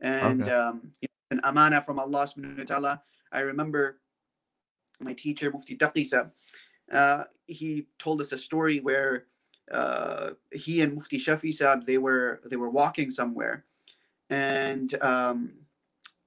and 0.00 0.42
Okay. 0.42 0.50
um, 0.50 0.90
you 1.00 1.06
know, 1.30 1.38
an 1.38 1.40
amana 1.44 1.80
from 1.80 2.00
Allah 2.00 2.26
subhanahu 2.26 2.58
wa 2.58 2.64
ta'ala. 2.64 3.02
I 3.30 3.40
remember 3.40 4.00
my 4.98 5.12
teacher 5.12 5.50
Mufti 5.50 5.76
Taqi 5.76 6.04
Sahib, 6.06 6.30
uh, 6.90 7.24
he 7.46 7.86
told 7.98 8.20
us 8.20 8.32
a 8.32 8.38
story 8.38 8.80
where 8.80 9.26
uh, 9.70 10.30
he 10.52 10.80
and 10.82 10.94
Mufti 10.94 11.18
Shafi 11.18 11.54
Sahib 11.54 11.86
they 11.86 11.98
were 11.98 12.40
they 12.50 12.56
were 12.56 12.70
walking 12.70 13.10
somewhere, 13.10 13.64
and 14.28 14.92
um, 15.02 15.52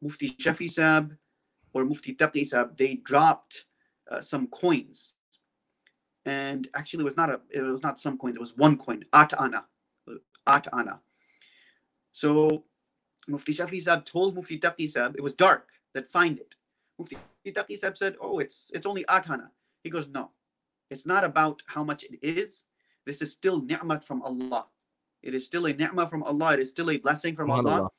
Mufti 0.01 0.29
Shafi 0.29 0.69
Sahib 0.69 1.17
or 1.73 1.83
Mufti 1.83 2.15
Taqi 2.15 2.45
Sahib 2.45 2.77
they 2.77 2.95
dropped 2.95 3.65
uh, 4.09 4.21
some 4.21 4.47
coins, 4.47 5.15
and 6.25 6.67
actually 6.75 7.01
it 7.01 7.05
was 7.05 7.17
not 7.17 7.29
a 7.29 7.41
it 7.49 7.61
was 7.61 7.83
not 7.83 7.99
some 7.99 8.17
coins 8.17 8.37
it 8.37 8.39
was 8.39 8.57
one 8.57 8.77
coin 8.77 9.03
at 9.13 9.39
ana, 9.39 9.65
at 10.47 10.67
ana. 10.73 11.01
So 12.11 12.63
Mufti 13.27 13.53
Shafi 13.53 13.81
Sahib 13.81 14.05
told 14.05 14.35
Mufti 14.35 14.59
Taqi 14.59 14.89
Sahib 14.89 15.15
it 15.17 15.23
was 15.23 15.33
dark 15.33 15.69
that 15.93 16.07
find 16.07 16.37
it. 16.37 16.55
Mufti 16.97 17.17
Taqi 17.47 17.77
Sahib 17.77 17.97
said, 17.97 18.15
"Oh, 18.21 18.39
it's 18.39 18.71
it's 18.73 18.85
only 18.85 19.03
atana." 19.05 19.49
He 19.83 19.89
goes, 19.89 20.07
"No, 20.07 20.31
it's 20.89 21.05
not 21.05 21.23
about 21.23 21.61
how 21.65 21.83
much 21.83 22.03
it 22.03 22.19
is. 22.21 22.63
This 23.05 23.21
is 23.21 23.31
still 23.31 23.61
ni'mat 23.61 24.03
from 24.03 24.21
Allah. 24.21 24.67
It 25.21 25.33
is 25.33 25.45
still 25.45 25.65
a 25.65 25.73
ni'mah 25.73 26.07
from 26.07 26.23
Allah. 26.23 26.53
It 26.53 26.59
is 26.59 26.69
still 26.69 26.89
a 26.89 26.97
blessing 26.97 27.35
from 27.35 27.49
Allah, 27.49 27.63
Subhanallah. 27.63 27.89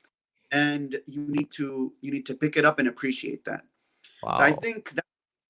and 0.51 0.99
you 1.07 1.21
need 1.27 1.51
to 1.51 1.93
you 2.01 2.11
need 2.11 2.25
to 2.25 2.35
pick 2.35 2.57
it 2.57 2.65
up 2.65 2.79
and 2.79 2.87
appreciate 2.87 3.43
that." 3.45 3.65
Wow. 4.23 4.37
So 4.37 4.43
I 4.43 4.51
think 4.53 4.91
that 4.91 5.05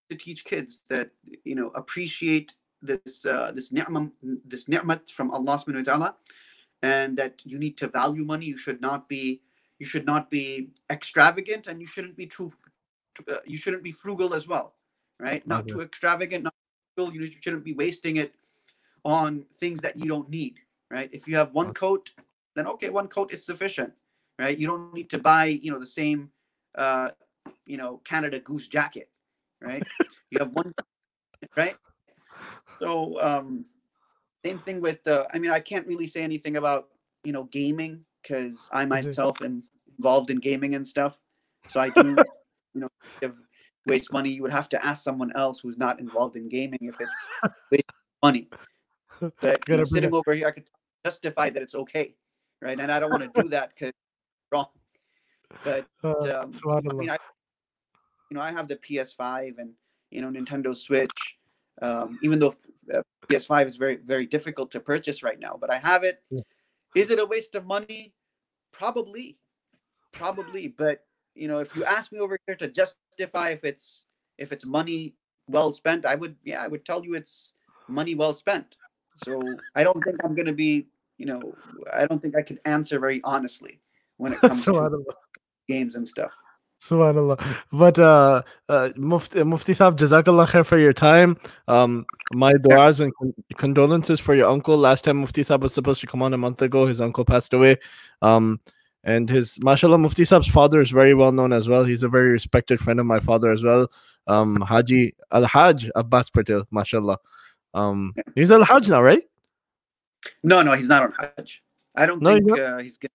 to 0.10 0.16
teach 0.16 0.46
kids 0.46 0.82
that 0.90 1.12
you 1.44 1.56
know 1.56 1.70
appreciate 1.70 2.56
this 2.86 3.26
uh, 3.26 3.52
this 3.52 3.72
ni'mah 3.72 4.10
this 4.46 4.68
ni'mat 4.68 5.10
from 5.10 5.32
Allah 5.32 5.58
subhanahu 5.58 5.86
wa 5.86 5.92
ta'ala, 5.92 6.16
and 6.82 7.18
that 7.18 7.42
you 7.46 7.58
need 7.60 7.78
to 7.78 7.88
value 7.88 8.26
money. 8.26 8.46
You 8.46 8.58
should 8.58 8.82
not 8.82 9.10
be 9.10 9.42
you 9.80 9.86
should 9.86 10.06
not 10.06 10.30
be 10.30 10.70
extravagant, 10.90 11.68
and 11.68 11.82
you 11.82 11.88
shouldn't 11.88 12.16
be 12.16 12.26
true. 12.26 12.52
Uh, 13.28 13.38
you 13.46 13.58
shouldn't 13.58 13.84
be 13.84 13.92
frugal 13.92 14.34
as 14.34 14.48
well, 14.48 14.76
right? 15.20 15.46
Not 15.48 15.68
Okay. 15.68 15.74
too 15.74 15.82
extravagant, 15.82 16.44
not 16.44 16.54
frugal. 16.96 17.16
You 17.16 17.32
shouldn't 17.42 17.64
be 17.64 17.74
wasting 17.74 18.18
it 18.18 18.36
on 19.04 19.46
things 19.60 19.82
that 19.82 19.98
you 19.98 20.08
don't 20.08 20.30
need, 20.30 20.60
right? 20.92 21.10
If 21.14 21.28
you 21.28 21.36
have 21.38 21.54
one 21.54 21.68
Okay. 21.70 21.80
coat, 21.80 22.12
then 22.56 22.68
okay, 22.68 22.90
one 22.90 23.08
coat 23.08 23.32
is 23.32 23.46
sufficient, 23.46 23.94
right? 24.40 24.58
You 24.58 24.68
don't 24.68 24.94
need 24.94 25.10
to 25.12 25.20
buy, 25.20 25.46
you 25.46 25.72
know, 25.72 25.80
the 25.80 25.86
same, 25.86 26.32
uh, 26.76 27.12
you 27.66 27.78
know, 27.78 28.02
Canada 28.04 28.40
Goose 28.40 28.68
jacket, 28.68 29.10
right? 29.62 29.86
you 30.32 30.40
have 30.40 30.52
one, 30.52 30.74
right? 31.56 31.76
So, 32.82 33.22
um, 33.22 33.66
same 34.44 34.60
thing 34.60 34.82
with, 34.82 35.08
uh, 35.08 35.26
I 35.34 35.40
mean, 35.40 35.52
I 35.52 35.60
can't 35.60 35.88
really 35.88 36.08
say 36.08 36.22
anything 36.22 36.58
about, 36.58 36.90
you 37.24 37.32
know, 37.32 37.44
gaming 37.46 38.06
because 38.22 38.70
I 38.72 38.86
myself 38.86 39.42
am 39.42 39.64
involved 39.98 40.30
in 40.30 40.38
gaming 40.38 40.76
and 40.76 40.88
stuff. 40.88 41.20
So 41.68 41.80
I 41.80 41.90
do, 41.90 42.04
you 42.74 42.82
know, 42.82 42.90
if 43.22 43.34
waste 43.86 44.12
money, 44.12 44.30
you 44.32 44.42
would 44.44 44.52
have 44.52 44.70
to 44.70 44.86
ask 44.86 45.04
someone 45.04 45.32
else 45.36 45.60
who's 45.60 45.78
not 45.78 46.00
involved 46.00 46.36
in 46.36 46.50
gaming 46.50 46.80
if 46.82 47.00
it's 47.00 47.28
waste 47.72 47.92
money. 48.22 48.50
But 49.40 49.68
you 49.68 49.78
know, 49.78 49.84
sitting 49.86 50.10
it- 50.10 50.14
over 50.16 50.34
here, 50.34 50.48
I 50.48 50.52
could 50.52 50.70
justify 51.06 51.50
that 51.50 51.62
it's 51.62 51.76
okay, 51.76 52.16
right? 52.62 52.80
And 52.80 52.92
I 52.92 53.00
don't 53.00 53.12
want 53.12 53.24
to 53.24 53.42
do 53.42 53.50
that 53.56 53.70
because 53.70 53.92
wrong. 54.52 54.68
But 55.64 55.86
Uh, 56.04 56.44
um, 56.44 56.52
I 56.76 56.82
mean, 56.94 57.10
I, 57.10 57.18
you 58.30 58.38
know, 58.38 58.42
I 58.42 58.52
have 58.52 58.68
the 58.68 58.76
PS5 58.76 59.56
and 59.58 59.74
you 60.12 60.22
know 60.22 60.30
Nintendo 60.30 60.76
Switch. 60.76 61.38
Um, 61.82 62.20
even 62.24 62.40
though 62.40 62.54
uh, 62.94 63.02
PS5 63.28 63.68
is 63.68 63.78
very 63.78 63.98
very 63.98 64.26
difficult 64.26 64.72
to 64.72 64.80
purchase 64.80 65.24
right 65.24 65.40
now, 65.40 65.58
but 65.60 65.70
I 65.70 65.78
have 65.78 66.04
it. 66.04 66.22
Yeah. 66.30 66.42
Is 66.96 67.10
it 67.10 67.20
a 67.20 67.26
waste 67.26 67.56
of 67.56 67.66
money? 67.66 68.14
Probably, 68.72 69.38
probably. 70.12 70.68
But 70.68 71.06
you 71.36 71.48
know, 71.48 71.60
if 71.60 71.76
you 71.76 71.84
ask 71.84 72.12
me 72.12 72.20
over 72.20 72.38
here 72.48 72.56
to 72.56 72.68
justify 72.68 73.50
if 73.50 73.64
it's 73.64 74.06
if 74.38 74.52
it's 74.52 74.66
money 74.66 75.16
well 75.48 75.74
spent, 75.74 76.06
I 76.06 76.16
would 76.16 76.36
yeah, 76.44 76.62
I 76.62 76.68
would 76.68 76.86
tell 76.86 77.04
you 77.04 77.16
it's 77.16 77.54
money 77.88 78.16
well 78.16 78.34
spent. 78.34 78.78
So 79.24 79.42
I 79.76 79.84
don't 79.84 80.02
think 80.04 80.18
I'm 80.24 80.36
gonna 80.36 80.54
be 80.54 80.88
you 81.18 81.26
know 81.26 81.56
I 81.94 82.06
don't 82.06 82.22
think 82.22 82.36
I 82.36 82.42
can 82.42 82.60
answer 82.66 83.00
very 83.00 83.22
honestly 83.24 83.80
when 84.18 84.34
it 84.34 84.42
comes 84.42 84.64
to 84.66 84.72
subhanallah. 84.72 85.14
games 85.68 85.96
and 85.96 86.08
stuff. 86.08 86.34
Subhanallah. 86.90 87.42
But 87.72 87.98
uh, 87.98 88.44
uh, 88.70 88.90
Mufti, 88.96 89.44
Mufti 89.44 89.74
Saab, 89.74 89.98
Jazakallah 89.98 90.48
khair 90.48 90.66
for 90.66 90.78
your 90.78 90.94
time. 90.94 91.38
Um, 91.68 92.06
my 92.34 92.54
du'as 92.54 93.00
and 93.00 93.14
con- 93.16 93.34
condolences 93.58 94.20
for 94.20 94.36
your 94.36 94.50
uncle. 94.50 94.78
Last 94.78 95.04
time 95.04 95.18
Mufti 95.18 95.42
Saab 95.42 95.62
was 95.62 95.74
supposed 95.74 96.02
to 96.02 96.08
come 96.08 96.22
on 96.22 96.34
a 96.34 96.38
month 96.38 96.62
ago, 96.62 96.86
his 96.86 97.02
uncle 97.02 97.26
passed 97.26 97.54
away. 97.54 97.78
Um, 98.22 98.60
and 99.04 99.30
his, 99.30 99.60
mashallah, 99.64 99.98
Mufti 99.98 100.24
Saab's 100.24 100.48
father 100.48 100.82
is 100.82 100.92
very 100.92 101.14
well 101.14 101.32
known 101.32 101.54
as 101.54 101.68
well. 101.68 101.84
He's 101.84 102.04
a 102.04 102.10
very 102.10 102.30
respected 102.30 102.80
friend 102.80 103.00
of 103.00 103.06
my 103.06 103.20
father 103.20 103.52
as 103.52 103.64
well. 103.64 103.92
Um, 104.28 104.62
Haji 104.62 105.16
Al 105.32 105.46
Hajj 105.46 105.90
Abbas 105.96 106.30
Patel, 106.30 106.68
mashallah. 106.72 107.18
Um, 107.74 108.14
he's 108.36 108.52
Al 108.52 108.64
Hajj 108.64 108.90
now, 108.90 109.02
right? 109.02 109.24
No, 110.44 110.62
no, 110.62 110.74
he's 110.74 110.88
not 110.88 111.04
on 111.04 111.14
Hajj. 111.20 111.64
I 111.96 112.06
don't 112.06 112.22
No, 112.22 112.36
he's 112.36 112.46
think 112.46 112.60
uh, 112.60 112.78
he's 112.80 112.98
going 112.98 113.10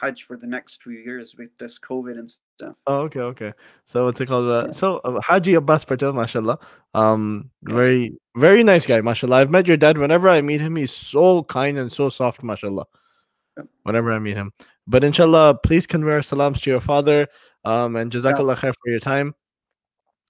Hajj 0.00 0.24
for 0.24 0.36
the 0.36 0.46
next 0.46 0.82
few 0.82 0.92
years 0.92 1.34
with 1.36 1.50
this 1.58 1.78
COVID 1.78 2.18
and 2.18 2.30
stuff. 2.30 2.74
Oh, 2.86 3.00
okay, 3.02 3.20
okay. 3.20 3.52
So 3.86 4.04
what's 4.04 4.20
it 4.20 4.26
called? 4.26 4.48
Uh, 4.48 4.66
Yeah. 4.66 4.72
So 4.72 4.96
uh, 4.98 5.20
Haji 5.20 5.54
Abbas 5.54 5.84
Patel, 5.84 6.12
mashallah. 6.12 6.58
Um, 6.94 7.50
Yeah. 7.66 7.74
very, 7.74 8.18
very 8.36 8.62
nice 8.62 8.86
guy, 8.86 9.00
mashallah. 9.00 9.36
I've 9.36 9.50
met 9.50 9.66
your 9.66 9.76
dad. 9.76 9.98
Whenever 9.98 10.28
I 10.28 10.40
meet 10.42 10.60
him, 10.60 10.76
he's 10.76 10.92
so 10.92 11.42
kind 11.44 11.78
and 11.78 11.90
so 11.90 12.08
soft, 12.08 12.42
mashallah. 12.42 12.86
Yep. 13.56 13.66
Whenever 13.82 14.12
I 14.12 14.18
meet 14.18 14.36
him. 14.36 14.52
But 14.86 15.04
inshallah, 15.04 15.58
please 15.62 15.86
convey 15.86 16.12
our 16.12 16.22
salams 16.22 16.60
to 16.62 16.70
your 16.70 16.80
father. 16.80 17.28
Um, 17.64 17.96
and 17.96 18.10
jazakallah 18.10 18.56
khair 18.56 18.74
for 18.74 18.90
your 18.90 19.00
time. 19.00 19.34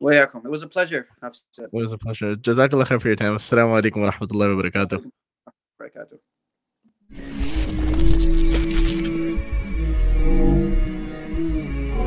Wayakum. 0.02 0.44
It 0.44 0.50
was 0.50 0.62
a 0.62 0.68
pleasure. 0.68 1.06
It 1.22 1.72
was 1.72 1.92
a 1.92 1.98
pleasure. 1.98 2.34
Jazakallah 2.34 2.84
khair 2.86 3.00
for 3.00 3.08
your 3.08 3.16
time. 3.16 3.36
Assalamu 3.36 3.80
alaikum 3.80 4.02
wa 4.02 4.10
rahmatullahi 4.10 4.56
wa 4.56 4.62
barakatuh. 4.62 5.10
Barakatuh. 5.80 6.18